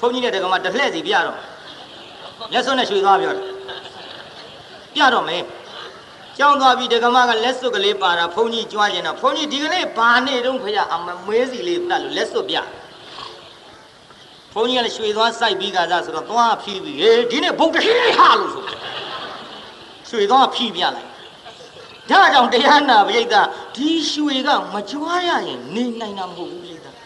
[0.01, 1.39] ဖုန်းကြီးနဲ့ဒကမတစ်လှည့်စီပြတော့
[2.53, 3.45] လက်စုပ်နဲ့ရွှေသွားပြောတယ်
[4.95, 5.43] ပြတော့မယ်
[6.39, 12.63] ကြောင်းသွားပြီးဒကမကလက်စွပ်ကလေးပါတာဖုန်းကြီးကြွားကျင်တော့ဖုန်းကြီးဒီကနေ့ဘာနေတုံးဖရအမမွေးစီလေးတတ်လို့လက်စွပ်ပြဘု
[14.63, 18.65] န်းကြီးကလည်းရွှေသွားစိုက်ပြီးကစားဆိုတော့သွားဖြီးပြီးဟေးဒီနေ့ဘုံတဟိဟာလို့ဆို
[20.09, 21.09] ရွှေသွားဖြီးပြလိုက်
[22.11, 23.47] ဒါကြောင့်တရားနာပရိသတ်
[23.77, 26.97] ဒီရွှေကမကြွားရရင်နေနိုင်တာမဟုတ်ဘူးပရိသတ်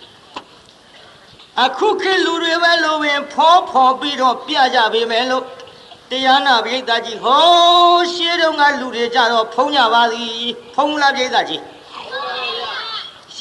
[1.64, 5.44] အခုခေတ်လူတွေပဲလိုပင်ဖောဖောပြီးတော့ပြကြပေမယ်လို့
[6.10, 7.42] တရားနာပရိသတ်ကြီးဟော
[8.12, 11.62] ရှေးတုန်းကလူတွေကြတော့ဖုံးကြပါသည်ဖုံးလားပရိသတ်ကြီး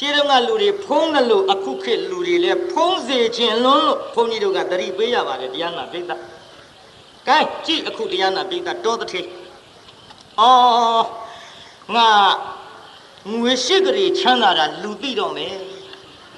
[0.04, 6.12] ရှေးတုန်းကလူတွေဖုံးတယ်လို့အခုခေတ်လူတွေလည်းဖုံးစေခြင်းလွန်းလို့ဘုန်းကြီးတို့ကတတိပေးရပါတယ်တရားနာပိဋက။
[7.28, 9.20] ကဲကြည့်အခုတရားနာပိဋကတောတထေ။
[10.40, 11.06] အော်
[11.94, 12.08] ငါ
[13.30, 15.54] ငွေရှိကလေးချမ်းသာတာလူသိတော့မယ်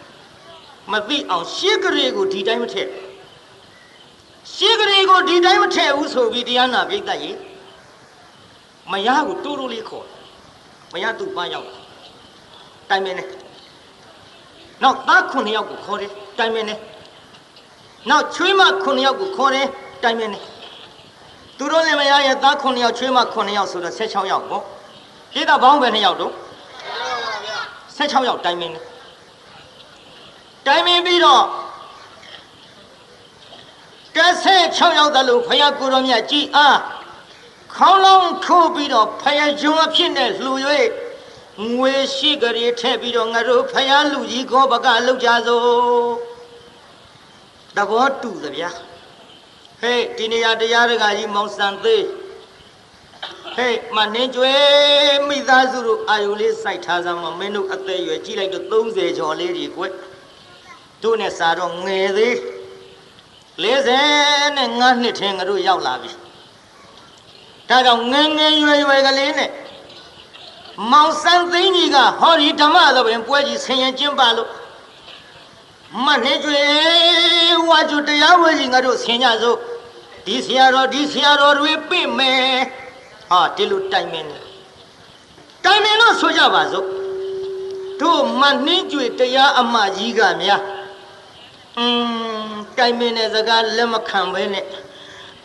[0.92, 2.88] ။မသိအောင်ရှိကလေးကိုဒီတိုင်းမထည့်။
[4.54, 7.36] ရှိကလေးကိုဒီတိုင်းမထည့်ဘူးဆိုပြီးတရားနာပိဋကကြီး
[8.92, 10.06] မရကိုတိုးတိုးလေးခေါ်။
[10.92, 11.68] မရသူ့ပန်းရောက်
[12.90, 13.43] တိုင်မင်းနဲ့
[14.82, 16.78] နောက်သား9ယောက်ကိုခေါ်တယ်တိုင်မင်းနဲ့
[18.10, 19.66] နောက်ချွေးမ9ယောက်ကိုခေါ်တယ်
[20.02, 20.42] တိုင်မင်းနဲ့
[21.58, 24.62] သူတို့လည်းမရရဲ့သား9ယောက်ချွေးမ9ယောက်ဆိုတော့16ယောက်ပေါ့
[25.32, 26.32] ပြေးတာဘောင်းပဲ2ယောက်တော့
[27.96, 28.84] 16ယောက်တိုင်မင်းနဲ့
[30.66, 31.44] တိုင်မင်းပြီးတော့
[34.16, 36.78] 16ယောက်တလို့ဖယားကိုတော်မြတ်ကြည်အား
[37.76, 40.52] ခေါင်းလောင်းထိုးပြီးတော့ဖယားဂျုံအဖြစ်နဲ့လှူ၍
[41.62, 45.64] ငွေရှိကြရထည့်ပြီးတော့ငါတို့ဖယားလူကြီးကောဘကလောက်ကြစို့
[47.76, 48.70] တဘောတူသဗျာ
[49.80, 52.04] ဟေးဒီနေရာတရားတကာကြီးမောင်စံသေး
[53.54, 54.52] ဟေးမနှင်းကျွဲ
[55.28, 59.84] မိသားစုတို့အာယုလေးစိုက်ထားစမ်းမမင်းတို့အသက်ရွယ်ကြည့်လိုက်တော့30ကျော်လေးကြီးကွ
[61.02, 62.34] တို့နဲ့စားတော့ငယ်သေး
[63.62, 66.10] 40နဲ့5နှစ်ထင်းငါတို့ရောက်လာပြီ
[67.68, 69.50] ဒါကြောင့်ငယ်ငယ်ရွယ်ရွယ်ကလေးနဲ့
[70.90, 74.48] မောင်စံသိန်းကြီးကဟောဒီဓမ္မတော်ပင်ပွဲကြီးဆင်ရင်ကျင်းပလို့
[76.04, 76.60] မနှင်းကျွေ
[77.68, 79.58] ဝါကျတရားဝဲကြီးငါတို့ဆင်ကြစို့
[80.26, 82.42] ဒီဆရာတော်ဒီဆရာတော်တွေပြင့်မယ်
[83.30, 84.38] ဟာဒီလိုတိုင်မင်းနေ
[85.64, 86.86] တိုင်မင်းလို့ဆိုကြပါစို့
[88.00, 90.62] တို့မနှင်းကျွေတရားအမကြီးကများ
[91.78, 91.86] อื
[92.48, 94.64] มတိုင်မင်းတဲ့စကားလက်မခံဘဲနဲ့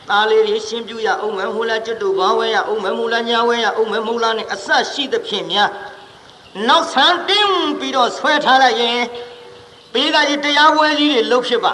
[0.10, 5.70] သားလေးတွေရှင်းပြရအောင်မယ်မူလားကျွတ်တူဘာဝဲရအောင်မယ်မူလားညာဝဲရအောင်မယ်မူလားနဲ့အဆရှိသဖြင့်များ
[6.68, 9.00] နောက်ဆန်းတင်းပြီးတော့ဆွဲထားလိုက်ရင်
[9.94, 11.74] ပေးကကြီးတရားဝဲကြီးတွေလှုပ်ဖြစ်ပါ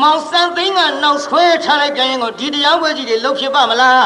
[0.00, 4.04] မောင်စံသိန်းကနောက်ဆွဲထားလိုက်ကြရင်ကိုဒီတရားဝဲကြီးတွေလှုပ်ဖြစ်ပါမလား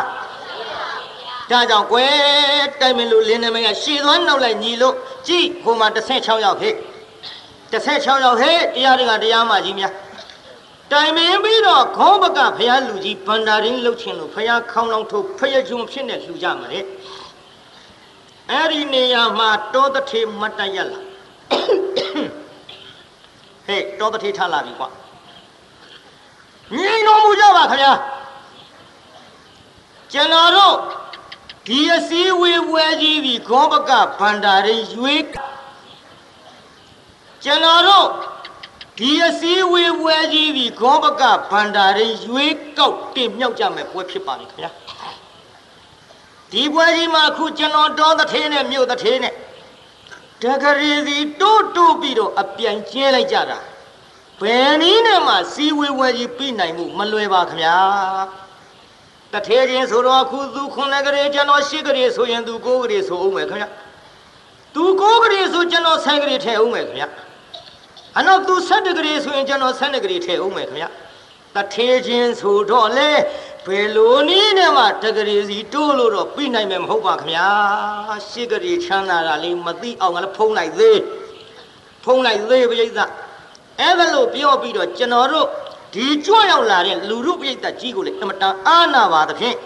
[1.50, 4.94] ဒါကြောင့်ကွယ်တိုက်မလို့လင်းနေမကရှည်သွားနောက်လိုက်ညီလို့
[5.26, 6.74] ကြည့်ဟိုမှာ16ရောက်ဟဲ့
[7.72, 9.92] 16ရောက်ဟဲ့တရားတွေကတရားမှကြီးများ
[10.92, 16.80] တိုင်မင်းပြီးတော့ခေါဘကဖះလူကြီးဗန္ဒာရင်းလှုပ်ခြင်းလို့ဖះခေါင်းလောင်းထုတ်ဖះဂျုံဖြစ်နေလှူကြမှာလေ
[18.50, 21.00] အဲ့ဒီနေရာမှာတောတထေမတ်တရလာ
[23.66, 24.88] ဟေးတောတထေထလာပြီကွာ
[26.76, 27.92] ငြိမ်တော်မူကြပါခင်ဗျာ
[30.12, 30.76] ကျွန်တော်တို့
[31.66, 35.24] ဒီအစည်းဝေးပွဲကြီးဒီခေါဘကဗန္ဒာရင်းရွေး
[37.44, 38.08] ကျွန်တော်တို့
[38.98, 44.70] ဒီအစည်းအဝေးပွဲကြီးဒီဂောဘကဗန္တာရင်ရွေးကောက်တင်မြောက်ကြမယ်ပွဲဖြစ်ပါလေခင်ဗျာ
[46.50, 49.34] ဒီပွဲကြီးမှာအခုကျွန်တော်တော်တစ်ထင်းနဲ့မြို့တစ်ထင်းနဲ့
[50.42, 53.58] တကရီစီတိုးတိုးပြီးတော့အပြိုင်ကျင်းလိုက်ကြတာ
[54.40, 57.78] ဘယ်နည်းနဲ့မှစီဝေးပွဲကြီးပြီးနိုင်မှုမလွယ်ပါခင်ဗျာ
[59.32, 63.68] တထဲချင်းဆိုတော့အခုသူခုနှစ်ကလေးကျွန်တော်ရှစ်ကလေးဆိုရင်သူကိုးကလေးဆိုအောင်မယ်ခင်ဗျာ
[64.74, 67.08] သူကိုးကလေးဆိုကျွန်တော်ဆယ်ကလေးထည့်အောင်မယ်ခင်ဗျာ
[68.18, 70.88] အနောက်သူဆက်တကလေးဆိုရင်ကျွန်တော်ဆက်တကလေးထည့်အောင်မယ်ခင်ဗျာ
[71.56, 73.10] တထဲချင်းဆိုတော့လေ
[73.66, 77.48] ဘယ်လိုနည်းနဲ့မှတကလေးစီတိုးလို့တော့ပြီးနိုင်မယ်မဟုတ်ပါခင်ဗျာ
[78.28, 80.98] ရှစ်ကလေးချမ်းသာတာလေးမသိအောင်လည်းဖုံးလိုက်သေး
[82.04, 82.88] ဖုံးလိုက်သေးပြိဿ
[83.80, 85.48] အဲ့ဒါလို့ပြောပြီးတော့ကျွန်တော်တို့
[85.94, 89.56] ဒီကြွရောက်လာတဲ့လူရုပြိဿကြီးကိုလေအမတန်အာနာပါသဖြင့်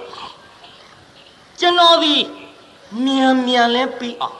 [1.61, 2.15] ကျွန်တော်ဒီ
[3.05, 4.37] မြန်မြန်လဲပြီးအောင်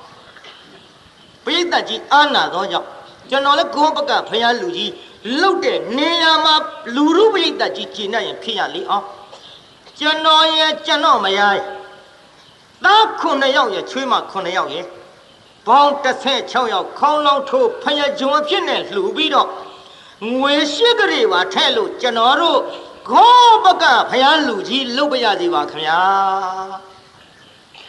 [1.45, 2.89] ပြိဿကြီးအာနာသောကြောင့်
[3.31, 4.93] ကျွန်တော်လည်းဂုံးပကဖယားလူကြီး
[5.41, 6.55] လုတ်တဲ့နေရာမှာ
[6.95, 9.05] လူရုပြိဿကြီးကျင့်နေရင်ဖြစ်ရလေအောင်
[9.99, 11.67] ကျွန်တော်ရဲ့ကျွန်တော်မယားရဲ့
[12.85, 14.87] သားခုနှစ်ယောက်ရဲ့ချွေးမခုနှစ်ယောက်ရဲ့
[15.67, 19.49] ပေါင်း16ယောက်ခေါင်းလောင်းထိုးဖယားဂျုံအဖြစ်နဲ့လှူပြီးတော့
[20.31, 22.61] ငွေရှိကလေးပါထဲလို့ကျွန်တော်တို့
[23.11, 26.01] ခေါ်ပကဖယားလူကြီးလုတ်ပြရစီပါခင်ဗျာ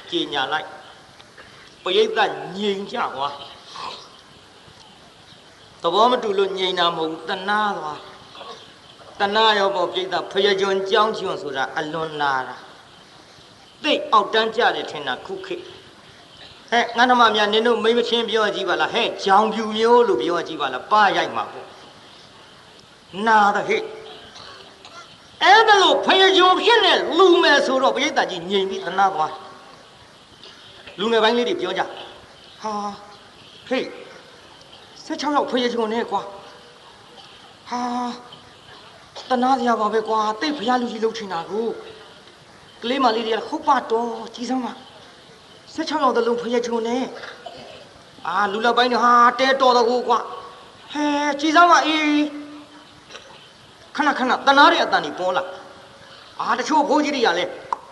[0.10, 0.68] ကြည်ညာလိုက်
[1.84, 2.98] ပရိသတ်ငြိမ်ကြ
[5.84, 8.00] သွားသဘောမတူလို့ငြိမ်တာမဟုတ်ဘူးတနာသွား
[9.20, 12.56] တနာရောပေါ့ပြိဿဖယားဂျုံကြောင်းချွန်ဆိုတာအလွန်နာတာ
[13.84, 15.64] သိအောက်တန်းကြတယ်ထင်တာခုခေတ်
[16.72, 21.68] ဟဲ့ငါနှမများနင်တို့မိမချင်းပြောကြည့်ပါလားဟဲ့ကြောင်ပြူမျိုးလို့ပြောကြည့်ပါလားပါရိုက်မှာပေါ့
[23.28, 23.82] နာတဲ့ဟဲ့
[25.44, 29.34] အဲ့ဒါလို့ဖယဂျုံဖြစ်နေလူမယ်ဆိုတော့ပရိသတ်ကြီးငြိမ်ပြီးသနာသွား
[31.00, 31.82] လူငယ်ပိုင်းလေးတွေပြောကြ
[32.62, 32.74] ဟာ
[33.68, 33.86] ဟေး
[35.10, 36.22] 16ရောက်ဖယဂျုံနဲ့ကွာ
[37.70, 37.82] ဟာ
[39.30, 41.68] တနာစရာပါပဲကွာတိတ်ဖျားလူကြီးလှုပ်ချင်တာကို
[42.82, 44.74] ကလေးမလေးတွေကခုတ်ပါတော့ကြီးစမ်းပါ
[45.76, 47.04] 16ရောက်တလုံးဖယဂျုံနဲ့
[48.28, 50.20] အာလူလက်ပိုင်းတွေဟာတဲတော်တော့ကိုကွာ
[50.94, 51.06] ဟဲ
[51.40, 52.08] ကြီးစမ်းပါအေး
[53.96, 55.44] ခဏခဏတနာရဲ့အတန်ကြီးပေါ်လာ
[56.42, 57.50] အာတချို့ဘိုးကြီးတွေကလည်း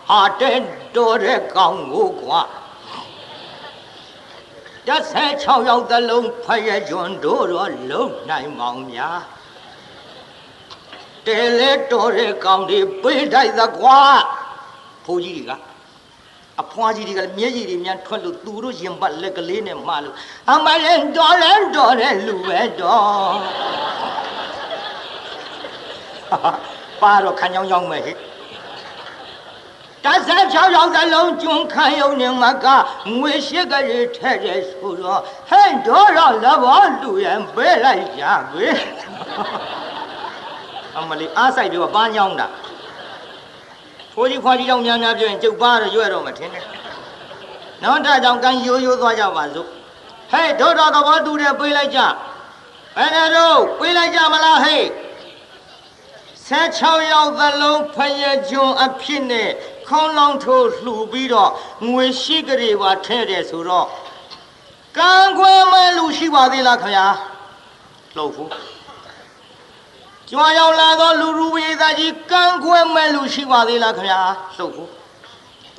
[0.08, 0.50] ဟာတဲ
[0.96, 2.40] တော်တဲ့ကောင်ကိုကွာ
[4.88, 9.20] တဆက်6ရောက်သလုံးဖယကျွန်းတို့တော့လုံနိုင်မောင်များ
[11.26, 14.00] တဲလေတော်တဲ့ကောင်တွေပေးတိုက်သကွာ
[15.04, 15.52] ဘိုးကြီးတွေက
[16.62, 20.14] အဖွားကြီးတွေကလည်းမျက်ရည်တွေများထွက်လို့သူတို့ရင်ပတ်လက်ကလေးနဲ့မှလို့
[20.50, 23.36] အမလည်းတော်လဲတော်တဲ့လူပဲတော်
[27.02, 28.27] ပါတော့ခန်းချောင်းရောက်မယ်ဟဲ့
[30.04, 32.66] တဆက်6ရောက်သလုံးကျွန်းခံယုံနေမှာက
[33.18, 38.22] ငွေရှိကလေးထဲ့တယ်ဆိုတော့ဟဲ့တော့တော့လဘောလူရင်ပေးလိုက်ကြ
[38.52, 38.66] ကွေ
[40.96, 42.46] အမလီအားဆိုင်ပြီးတော့ပန်းညောင်းတာ
[44.12, 46.64] ဖိုးကြီးခွားကြီးကြောင့်များများပြောရင်ကျုပ်ပါတော့ရွက်တော့မထင်နဲ့
[47.82, 49.66] နောက်တာကြောင့်ကန်ရိုးရိုးသွားကြပါစို့
[50.32, 52.00] ဟဲ့တို့တော့သဘောတူတယ်ပေးလိုက်ကြ
[52.96, 52.98] ဘ
[59.90, 61.50] ယ်နဲ့တော့ပေးလိုက်ကြမလားဟဲ့16ရောက်သလုံးဖယကျွန်းအဖြစ်နဲ့ခေါင်းလောင်းထိုးလှူပြီးတော့
[61.84, 63.86] ငွေရှိကလေးပါထဲ့တယ်ဆိုတော့
[64.96, 67.06] ကံခွဲမဲ့လူရှိပါသေးလားခင်ဗျာ
[68.16, 68.50] လှုပ်ဖို့
[70.30, 74.20] ကြွားရောက်လာသောလူရူဝေသားကြီးကံခွဲမဲ့လူရှိပါသေးလားခင်ဗျာ
[74.56, 74.90] လှုပ်ဖို့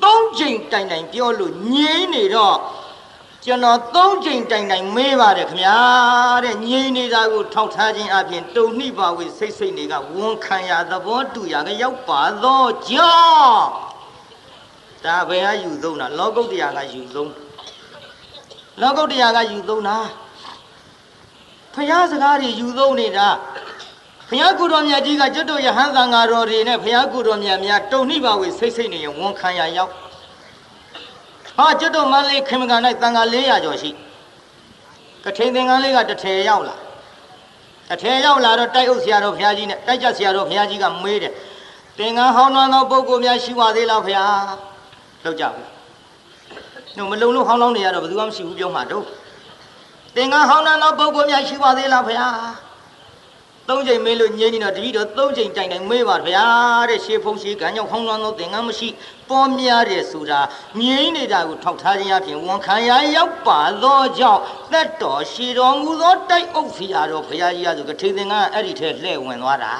[0.02, 2.56] သုံးချိန်တိုင်တိုင်ပြောလို့ငြိမ့်နေတော့
[3.44, 5.78] ကျွန်တော်သုံးချိန်တိုင်တိုင်မေးပါတယ်ခင်ဗျာ
[6.44, 13.89] တဲ့ငြိမ့်နေတာကိုထောက်ထားခြင်းအပြင်တုံနှိပါဝေစိတ်စိတ်တွေကဝန်ခံရသဘောတူရကရောက်ပါသောကြောင့်
[15.04, 17.32] ဒါဘယ်ကယူသုံးတာလောကုတ္တရာကယူသုံး
[18.80, 19.96] လောကုတ္တရာကယူသုံးတာ
[21.74, 23.28] ဖျားစကားတွေယူသုံးနေတာ
[24.30, 29.92] ဖျားကုတော်မြတ်ကြီးကကျွတ်တို့ယဟန်သံဃာတော်တွေနဲ့ဖျားကုတော်မြတ်များတုံနှိပါဝေစိတ်စိတ်နေရင်ဝန်ခံရရောက်
[31.56, 33.90] ဟာကျွတ်တို့မန်းလေးခင်မကန်၌တန်ဃာ400ကျော်ရှိ
[35.24, 36.76] ကထိန်သင်္ကန်းလေးကတစ်ထည်ရောက်လာ
[37.88, 41.32] တစ်ထည်ရောက်လာတော့တိုက်အုပ်ဆရာတော်ဘုရားကြီးနဲ့တိုက်ကြဆရာတော်ဘုရားကြီးကမေးတယ်
[41.98, 44.69] သင်္ကန်းဟောင်းနှောင်းသောပုဂ္ဂိုလ်များရှိပါသေးလားဘုရား
[45.24, 45.68] လောက်ကြဘူး။
[46.96, 49.04] နှုတ်မလုံလို့ဟောင်းလောင်းနေရတော့ဘယ်သူမှမရှိဘူးပြောမှာတော့
[50.16, 52.34] သင်္ကန်းဟောင်းနှောင်းသောပုဂ္ဂိုလ်များရှိပါသေးလားဘုရား
[53.68, 56.46] သုံးချိန်မေးလို့ငြင်းနေတော့တတိတော့သုံးချိန်တိုင်တိုင်မေးပါဗျာ
[56.90, 58.88] တဲ့ရှေးဖုံးရှေးကံကြောင့်ခေါင်းလောင်းသောသင်္ကန်းမရှိ
[59.28, 60.40] ပေါ်များတယ်ဆိုတာ
[60.80, 64.40] ငြင်းနေတာကိုထောက်ထားခြင်းအပြင်ဝန်ခံရရောက်ပါသောကြောင့်
[64.72, 69.74] သက်တော်ရှည်တော်မူသောတိုက်အုပ်ဖရာတော်ဘုရားကြီးရဆိုကထိန်သင်္ကန်းအဲ့ဒီထဲလှည့်ဝင်သွားတာ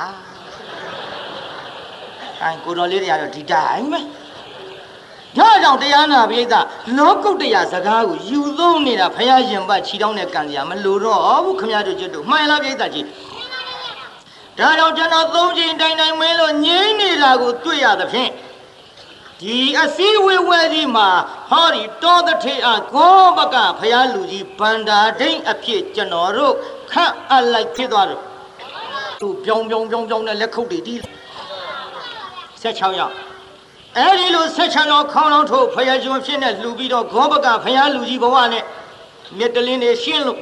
[2.43, 4.01] အဲကိုတော်လေးတွေကတော့ဒီတိုင်းပဲ
[5.39, 6.55] ဒါကြောင့်တရားနာပိဋက
[6.97, 13.07] လောကုတ္တရာစကားကိုယူသုံးနေတာဖရာရင်ပတ်ခြိတောင်းတဲ့ကံကြမလို့တော့ဘူးခမရတို့ကျွတ်တို့မှန်လားပိဋကကြီး
[14.59, 18.31] ဒါကြောင့်ကျွန်တော်သုံးချိန်တိုင်းတိုင်းမင်းလို့ငြိမ့်နေတာကိုတွေ့ရသဖြင့်
[19.41, 21.09] ဒီအစည်းဝေးဝဲကြီးမှာ
[21.51, 26.55] ဟောဒီတောတထေအဂောဘကဖရာလူကြီးဗန္ဒာဒိန်အဖြစ်ကျွန်တော်တို့
[26.91, 28.23] ခန့်အပ်လိုက်ဖြစ်သွားတော့
[29.21, 30.99] သူပြောင်းပြောင်းပြောင်းပြောင်းနဲ့လက်ခုပ်တွေတီး
[32.63, 33.30] 16ရောက်
[33.99, 38.65] အဲ့ဒီလိုဆက်ချံတော်ခေါင်းတော်ထုတ်ဖယားကျွန်းဖြစ်နေလှူပြီးတော့ဂောဘကဖယားလူကြီးဘဝနဲ့
[39.39, 40.39] မြစ်တလင်းတွေရှင်းလို့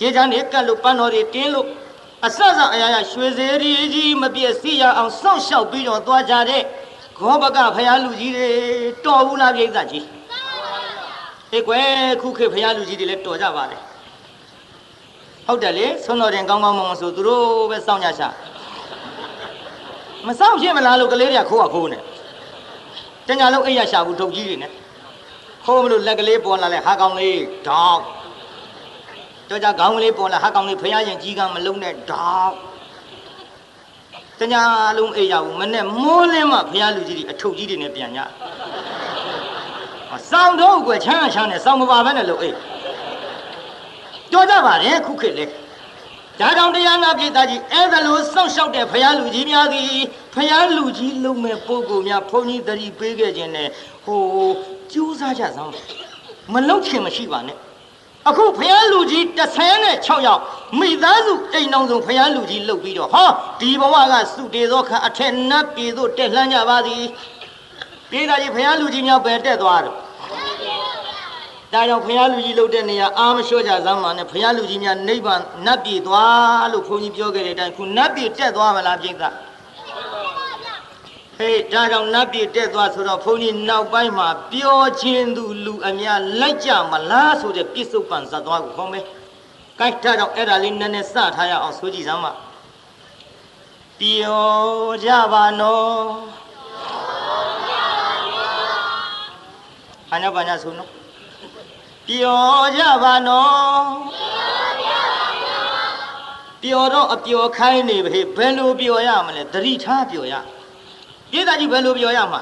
[0.00, 1.66] ရေချမ်းတွေကတ်လို့ပန်းတော်တွေတင်းလို့
[2.26, 6.62] အဆဆအရာရာရွှေစေရီကြီးမပြည့်စည်ရအောင်စောင့်ရှောက်ပြီးတော့သွားကြတဲ့
[7.18, 8.48] ဂောဘကဖယားလူကြီးတွေ
[9.04, 10.06] တော်ဘူးလားပြိဿကြီး
[11.52, 11.88] အေးကွယ်
[12.20, 13.78] ခုခေတ်ဖယားလူကြီးတွေလည်းတော်ကြပါလေ
[15.46, 18.28] ဟုတ်တယ်လေဆွမ်းတော်တင်ကောင်းကောင်းမွန်မွန်ဆိုသူတို့ပဲစောင့်ကြရှာ
[20.26, 22.15] မစောင့်ဖြစ်မလားလို့ကလေးတွေကခိုးရခိုးနေတ
[23.40, 24.72] ညာလုံးအိပ်ရရှာဘူးဒုတ်ကြီးတွေနဲ့
[25.64, 28.00] ခိုးမလို့လက်ကလေးပေါ်လာလဲဟာကောင်လေးဒေါက်
[29.48, 32.54] တော့ကြခေါင်းကလေးပေါ်လာဟာကောင်လေးဖះရင်ကြီးကမလုံးနဲ့ဒေါက်
[34.40, 34.62] တညာ
[34.98, 38.18] လုံးအိပ်ရဘူးမနဲ့မိုးလင်းမှဖះလူကြီးတွေအထုပ်ကြီးတွေနဲ့ပြန်ည
[40.30, 42.56] စောင်းတော့ကွယ်ချမ်းချမ်းနဲ့စောင်းမပါဘဲနဲ့လို့အိပ်
[44.32, 45.44] တော့ကြပါတယ်ခုခေတ်လေ
[46.40, 49.92] ဒါကြောင့်တရားနာပြည်သားကြီးအဲ့ဒါလိုစောင့်ရှောက်တဲ့ဖရာလူကြီးများသည်
[50.34, 53.68] ဖရာလူကြီးလုံးမဲ့ပုဂ္ဂိုလ်များဘုန်းကြီးတတိပေးခဲ့ခြင်းနဲ့
[54.04, 54.20] ဟို
[54.92, 55.72] ကြိုးစားကြစမ်း
[56.52, 57.58] မလုံချင်မရှိပါနဲ့
[58.28, 59.24] အခုဖရာလူကြီး
[59.76, 60.42] 36ယောက်
[60.78, 63.28] မိသားစုအိမ်အောင်ဆုံးဖရာလူကြီးလှုပ်ပြီးတော့ဟော
[63.60, 67.04] ဒီဘဝကစုတေသောခအထက်နတ်ပြည်သို့တက်လှမ်းကြပါသည်
[68.10, 69.96] ပြည်သားကြီးဖရာလူကြီးများပဲတက်သွားတော့
[71.72, 79.14] ဒါကြောင့်ဖရာလူကြီးလှုပ်တဲ့နေရာအာမလျှော့ကြစမ်းပါနဲ့ဖရာလူကြီးများနိဗ္ဗာန်နတ်ပြည်သွားလို့ဘုန်းကြီးပြောခဲ့တဲ့အတိုင်းခုနတ်ပြည်တက်သွားမလားပြိဿ
[81.38, 89.04] ဟေးဒါကြောင့်နတ်ပြည်တက်သွားဆိုတော့ဘုန်းကြီးနောက်ပိုင်းမှာပျော်ခြင်းသူလူအများလိုက်ကြမလားဆိုတဲ့ပြစ္ဆုတ်ပန်ဇတ်သွားကိုခေါ်မယ်။
[89.80, 92.32] ကိုက်ဒါကြောင့်အဲ့ဒါလေးနည်းနည်းစထားရအောင်ဆိုကြည့်စမ်းပါ။
[93.98, 96.04] ပျော်ကြပါနော်။
[100.12, 100.90] အညာပါညာဆိုနော်။
[102.08, 103.84] ပျော်ကြပါနော်။
[106.62, 110.34] ပျော်တော့အပျော်ခိုင်းနေပဲဘယ်လိုပျော်ရမလဲသတိထားပျော်ရ
[111.30, 112.40] ပြည်သားကြီးဘယ်လိုပျော်ရမှာ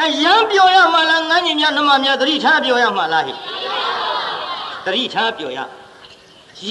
[0.00, 3.34] အဲရမ်းပျော်ရမှာလားငန်းကြီးများနှမများသတိထားပျော်ရမှာလားဟိ
[4.84, 5.58] သတိထားပျော်ရ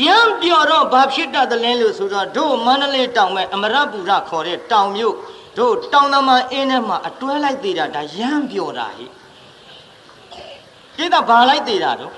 [0.01, 5.15] ရမ်းပျော်တော့ဘာဖြစ်တတ်တယ်လဲလို့ဆိုတော့တို့မန္တလေးတောင်မဲ့အမရပူရခေါ်တဲ့တောင်မြို့
[5.57, 9.05] တို့တောင်သမားအင်းထဲမှာအတွဲလိုက်သေးတာဒါရမ်းပျော်တာဟိ
[10.95, 12.13] ပြည်သားဘာလိုက်သေးတာတော့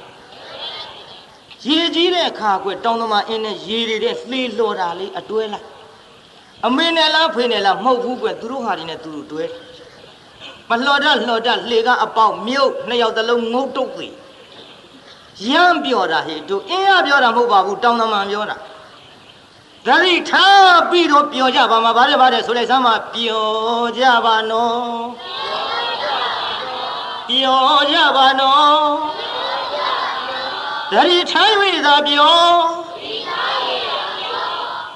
[1.67, 5.67] ရေကြီးတဲ့အခါကွတောင်သမားအင်းနဲ့ရေတွေတဲ့လှေလှော်တာလေးအတွဲလိုက်
[6.65, 9.43] အမေနဲ့လားဖေနဲ့လားမဟုတ်ဘူးကွသူတို့ဟာတွေနဲ့သူတို့တွဲ
[10.69, 14.15] မလှော်တလှော်တလှေကအပေါက်မြုပ်နှစ်ယောက်တလုံးငုတ်တုတ်သေး
[15.51, 18.55] ရမ်းပြောတာဟေ့တို့အင်းရပြောတာမဟုတ်ပါဘူးတောင်းတမန်ပြောတာ
[19.85, 23.45] ဒါလိထားပြီးတော့ပြောကြပါမှာဗါတယ်ဗါတယ်ဆိုလိုက်စမ်းမှာပြော
[23.97, 25.66] ကြပါနော်
[27.29, 28.85] ပြောကြပါနော်
[30.91, 31.51] ဒါလိထား၍
[31.85, 32.37] သာပြော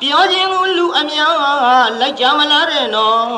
[0.02, 1.34] ပြောခြင်းကိုလူအများ
[2.00, 3.32] လိုက်ကြမလားတဲ့နော်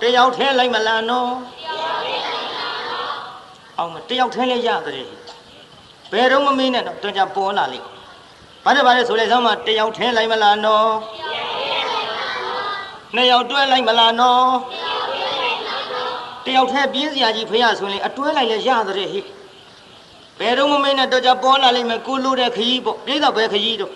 [0.00, 1.32] တယောက်ထဲလိုက်မလားနော်
[3.78, 5.06] အောင်မတယောက်ထဲလဲရတယ်
[6.10, 7.86] ဘယ်တော့မမင်းနဲ့တော့ကြပေါ်လာလိမ့်
[8.64, 10.90] ဘာလဲဘာလဲဆိုလိုက်စမ်းမတယောက်ထဲလိုက်မလားနော်
[13.14, 14.46] နှစ်ယောက်တွဲလိုက်မလားနော်
[16.46, 19.20] တယောက်ထဲပြင်းစရာကြီးဖះဆိုရင်အတွဲလိုက်လဲရတယ်ဟိ
[20.38, 23.92] ဘယ်တော့မမင်းနဲ့တော့ကြပေါ်လာလိမ့်မယ်ကိုလိုတဲ့ခကြီးပေါ့ပြိဿဘယ်ခကြီးတော့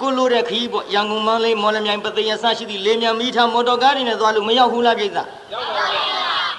[0.00, 5.26] ကိုလိုတဲ့ခကြီးပေါ့ရန်ကုန်မန်းလေးမော်လမြိုင်ပသိယဆရှိသည့်လေမြန်မီးထားမော်တော်ကားတွေနဲ့သွားလို့မရောက်ဘူးလားပြိဿရောက်
[5.76, 5.84] ပါ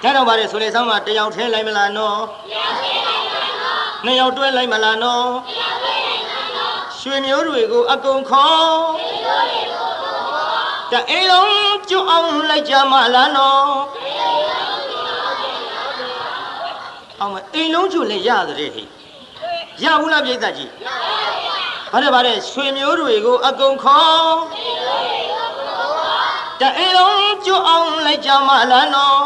[0.02, 2.18] ဗျာဒါတော့ပါလေဆိုလေဆောင်းမှာတယောက်ထဲလိုက်မလားနော်
[4.04, 5.26] နှစ်ယောက်တွဲလိုက်မလားနော်
[7.00, 8.72] ရွှေမျိုးတွေကိုအကုန်ခေါ်
[10.90, 11.52] တအိမ်လုံး
[11.90, 13.72] ကျွအောင်လိုက်ကြမလားနော်
[17.22, 18.84] အောင်မအိမ်လုံးကျွလည်းရတဲ့ဟိ
[19.82, 20.86] ရဘူးလားပြိဿကြီးရ
[21.92, 24.32] ပါဗျာဘာလဲဘာလဲရွှေမျိုးတွေကိုအကုန်ခေါ်
[26.60, 29.24] တအိမ်လုံးကျွအောင်လိုက်ကြမလားနော်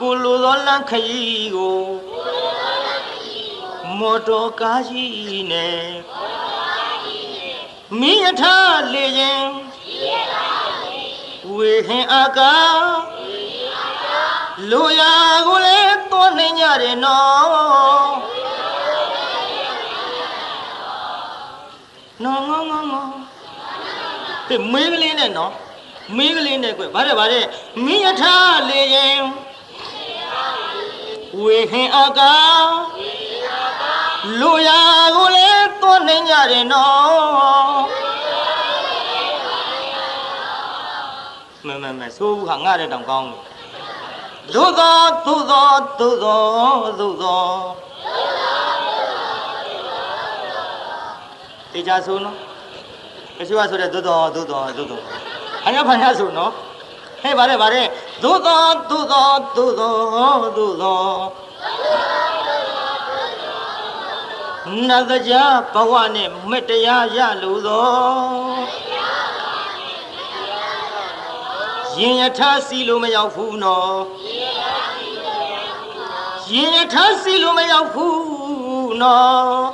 [0.00, 1.80] ကိုလိုသောလမ်းခရီးကို
[3.98, 5.82] မော်တော်ကားကြီးနဲ့
[8.00, 8.56] မင်းယထာ
[8.92, 9.46] လေရင်
[11.54, 12.54] ဝေဟင်အာကာ
[14.70, 15.12] လူရာ
[15.46, 18.12] ကိုလည်းသွန်နေကြတယ်နော်
[22.24, 23.04] နော်ငေါငေါငေါ
[24.46, 25.52] ဟေးမင်းကလေးနဲ့နော်
[26.16, 27.44] မင်းကလေးနဲ့ကွဗါတဲ့ဗါတဲ့
[27.84, 28.36] မိယထာ
[28.68, 29.20] လေရင်
[31.42, 32.34] ဝေဟင်အာကာ
[34.40, 34.80] လူရာ
[35.16, 37.84] ကိုလည်းသွန်းနေကြတယ်နော်
[41.66, 43.57] မမမဆိုးဘူးဟာငါတဲ့တောင်ကောင်းတယ်
[44.54, 44.96] သို့သော
[45.26, 45.68] သို့သော
[45.98, 46.40] သို့သော
[47.00, 47.42] သို့သော
[51.72, 52.36] တေချာဆိုနော်
[53.38, 55.00] အရှိဝဆိုတဲ့သို့သောသို့သောသို့သော
[55.66, 56.52] အညာဖန်ညာဆိုနော်
[57.22, 57.86] ဟဲ့ဗါတဲ့ဗါတဲ့
[58.22, 59.26] သို့သောသို့သော
[59.56, 59.94] သို့သော
[60.56, 60.98] သို့သော
[64.88, 65.34] နတ်ကြ
[65.74, 68.87] ဘဝနဲ့မတရားရလို့သော
[72.00, 73.98] ရင်ယထာစီလို့မရောက်ဘူးနော်
[76.50, 79.68] ရင်ယထာစီလို့မရောက်ဘူးနော်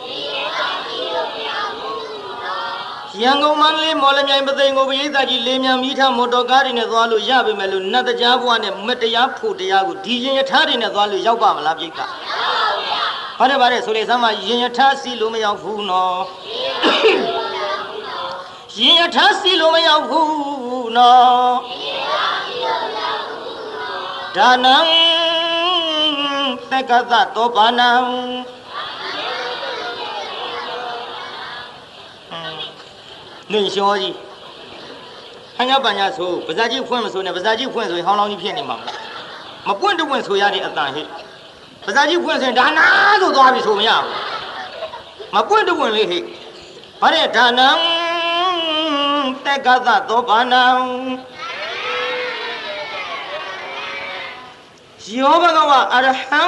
[3.22, 12.06] ရန်ကုန်မန္တလေးမော်လမြိုင်ပသိမ်ကိုပရိသတ်ကြီးလေးမြန်မိထမော်တော်ကားတွေနဲ့သွားလို့ရပါမယ်လို့နတ်တရားဘဝနဲ့မတရားဖို့တရားကိုဒီရင်ယထာတွေနဲ့သွားလို့ရောက်ပါမလားပြိတ္တာ
[13.38, 16.20] ဟုတ်တယ်ပါတယ်ဆိုလေစမ်းမရင်ယထာစီလို့မရောက်ဘူးနော်
[18.78, 21.54] ရင်ယထာစီလို့မရောက်ဘူးနော်
[24.36, 24.76] ဒါနံ
[26.70, 27.90] သက္ကသတောပါဏံ
[33.50, 34.14] နေလျှောကြီး
[35.56, 38.96] ဟန်ရပညာဆိုပါဇာကြီးဖွင့်မဆိုနဲ့ပါဇာကြီးဖွင့်ဆိုရင်ဟောင်းလောင်းကြီးဖြစ်နေမှာမလား
[39.66, 41.02] မပွင့်တပွင့်ဆိုရတဲ့အတန်ဟိ
[41.84, 42.86] ပါဇာကြီးဖွင့်ဆိုရင်ဒါနာ
[43.22, 44.08] ဆိုသွားပြီဆိုမရဘူး
[45.34, 46.18] မပွင့်တပွင့်လေးဟိ
[47.00, 47.68] ဘာတဲ့ဒါနံ
[49.46, 50.64] တက္ကသသောဘာနံ
[55.12, 56.42] ယောဘဂဝအရဟံ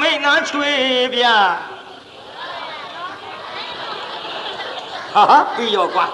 [0.00, 0.72] မိတ်နာချွေ
[1.14, 1.36] ဗျာ
[5.14, 6.06] ဟာဟာပြီးရောကွာ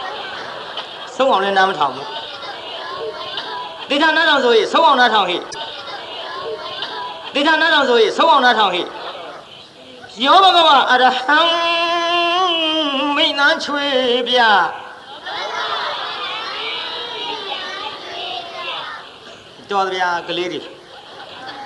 [1.17, 2.07] ဆုံးအောင်လည်းနားမထောင်ဘူး
[3.89, 5.37] ဒေသနားထောင်ဆိုရင်ဆုံးအောင်နားထောင်ဟိ
[7.35, 8.83] ဒေသနားထောင်ဆိုရင်ဆုံးအောင်နားထောင်ဟိ
[10.25, 11.39] ယောဘဂဝအရဟံ
[13.17, 13.87] မိတ်နာချွေ
[14.29, 14.51] ဗျာ
[19.71, 20.78] တော်ဗျာကလေးတွေ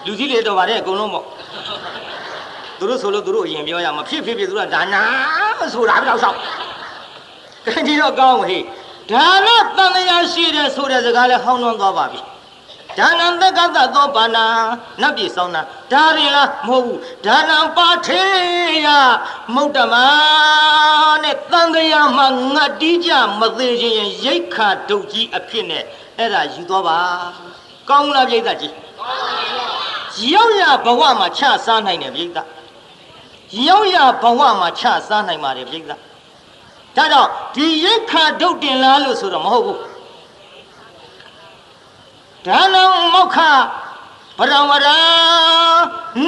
[0.07, 1.25] လူကြီးတွေတော့ဗါတဲ့အကုန်လုံးပေါ့
[2.79, 5.03] သူတို့ဆိုလို့သူတို့အရင်ပြောရမှာဖြစ်ဖြစ်ဖြစ်သူကဒါနာ
[5.75, 6.37] ဆိုတာဘယ်တော့ဆောက်
[7.67, 8.65] ကဲဒီတော့ကောင်းဟေး
[9.11, 12.21] ဒါနတန်တရားရှိတယ်ဆိုတဲ့စကားလဲဟောင်းနှွမ်းသွားပါပြီ
[12.99, 14.47] ဒါနံသက္ကသသောပါဏာ
[15.01, 18.23] နတ်ပြည်ဆောင်တာဒါရင်လားမဟုတ်ဘူးဒါနံပါထေ
[18.85, 18.87] ယ
[19.55, 19.95] မုတ်တမ
[21.23, 25.85] နဲ့တန်တရားမှာငတ်တီးကြမသေးခြင်းရင်ရိတ်ခါဒုတ်ကြီးအဖြစ်နဲ့
[26.19, 26.99] အဲ့ဒါယူသွားပါ
[27.89, 28.75] ကောင်းလားပြိဿကြီး
[30.35, 32.29] ရောက်ရဘဝမှာချစားနိုင်တယ်ပြိဿ
[33.69, 35.97] ရောက်ရဘဝမှာချစားနိုင်ပါတယ်ပြိဿဒါ
[36.97, 39.79] ကြောင့်ဒီရိတ်ခါဒုတ်တင်လားလို့ဆိုတော့မဟုတ်ဘူး
[42.47, 42.83] ဒါနံ
[43.15, 43.39] မောက္ခ
[44.39, 44.97] ပရမရာ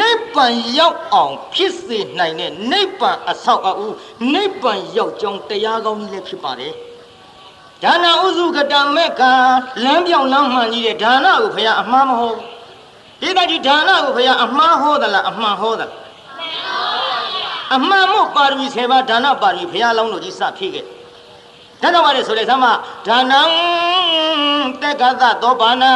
[0.01, 3.87] နိဗ္ဗာန်ရောက်အောင်ဖြစ်စေနိုင်တဲ့နိဗ္ဗာန်အဆောက်အဦ
[4.35, 6.73] နိဗ္ဗာန်ရောက်ကြောင်းတရားကောင်းကြီးလည်းဖြစ်ပါတယ်
[7.83, 9.23] ဒါနဥစုကတမေက
[9.85, 12.39] လမ်းပြောင်းလမ်းမှန်ကြီးတဲ့ဒါနကိုဘုရားအမှားမဟုတ်
[13.25, 15.91] ဒီကကြီးဒါနကိုဘုရားအမှားဟောသလားအမှန်ဟောသလား
[17.75, 20.85] အမှန်မို့ပါရမီ7ပါးဒါနပါရမီဘုရားလောင်းတော်ကြီးစဖြည့်ခဲ့
[21.83, 22.65] ဒါတော့ပါလေဆိုလေသမ
[23.07, 23.41] ဒါနံ
[24.83, 25.95] တက္ကသသောဘာနံ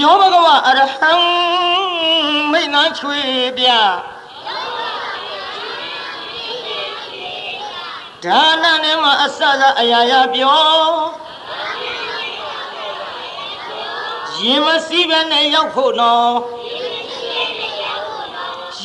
[0.00, 1.12] ယောဘဂဝအရဟံ
[2.52, 3.20] မိတ်နာချွေ
[3.56, 3.68] ပြ
[8.24, 11.20] ဒါနနဲ့မှအစစအရာရာပြော
[14.42, 16.32] ရင်မစည်းပဲနဲ့ရောက်ဖို့နော်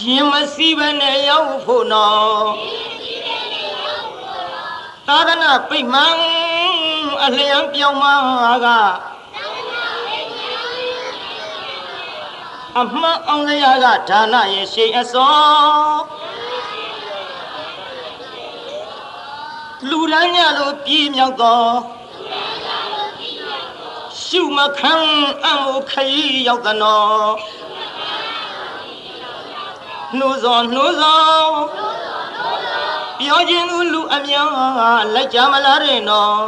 [0.01, 2.45] ရင်မစည်းပဲနဲ့ရောက်ဖို့နော်
[5.07, 6.15] သာသနာပိတ်မှန်
[7.23, 8.15] အလျံပြောင်းမှာ
[8.65, 8.67] က
[12.79, 15.35] အမှန်အောင်စရာကဒါနရဲ့ရှိအစော
[19.89, 21.94] လူရန်ညလိုပြည်မြောက်သော
[24.27, 24.93] ရှုမခံ
[25.45, 27.05] အမှုခရီးရောက်သနော
[30.17, 31.21] နှိုးစောနှိုးစော
[33.19, 34.49] ပြောခြင်းသူလူအများ
[35.13, 36.45] လိုက်ကြမလားတဲ့နော်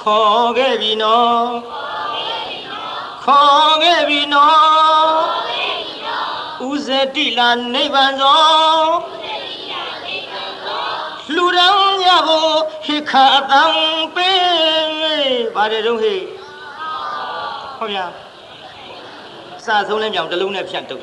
[0.00, 1.44] ခေါ်ခဲ့ပြီနော်
[3.24, 5.10] ခေါ်ခဲ့ပြီနော်
[6.68, 8.42] ဥဇတိလာနိဗ္ဗာန်သော
[11.36, 12.54] လူတော်ရဖို့
[12.86, 13.62] ဟိခါအတံ
[14.14, 16.20] ပေးပါတယ်တော့ဟေ့
[17.78, 18.06] ဟုတ်ဗျာ
[19.64, 21.02] စာဆုံးလဲပြောင်တစ်လုံးနဲ့ဖြတ်တုတ်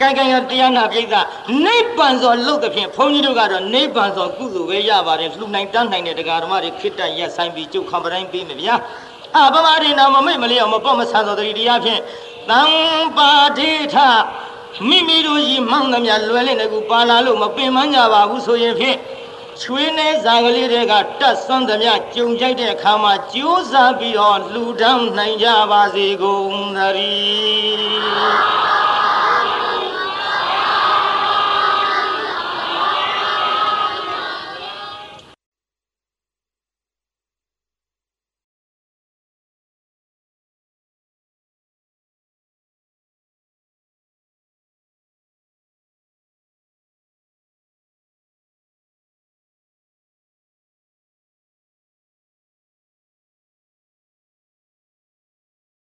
[0.00, 1.14] ကိုင်ကိုင်ကတရားနာပိဋက
[1.64, 8.74] နိဗ္ဗာန်ဆိုလှုပ်တဲ့ဖြင့်ဘုန်းကြီးတို့ကတော့နိဗ္ဗာန်ဆိုကုသိုလ်ပဲရပါတယ်လှူနိုင်တန်းနိုင်တဲ့တရားဓမ္မတွေခိတ္တရက်ဆိုင်ပြီးကျုပ်ခံပတိုင်းပေးမယ်ဗျာ
[9.36, 12.00] အပမရိနာမမိတ်မလျော့မပေါ့မဆန်သောတတိတရားဖြင့်
[12.50, 12.62] တံ
[13.16, 13.96] ပါတိထ
[14.88, 18.98] မိမိတို့ကြီးမှောင်သမျှလွယ်လင့်တဲ့ကူပါလာလို့မပင်မကြပါဘူးဆိုရင်ဖြင့်
[19.60, 28.99] ချွေးနေဇာကလေးတွေကတတ်ဆွမ်းသမျှကြုံကြိုက်တဲ့အခါမှာကြိုးစားပြီးတော့လှူဒန်းနိုင်ကြပါစေကုန်သတည်း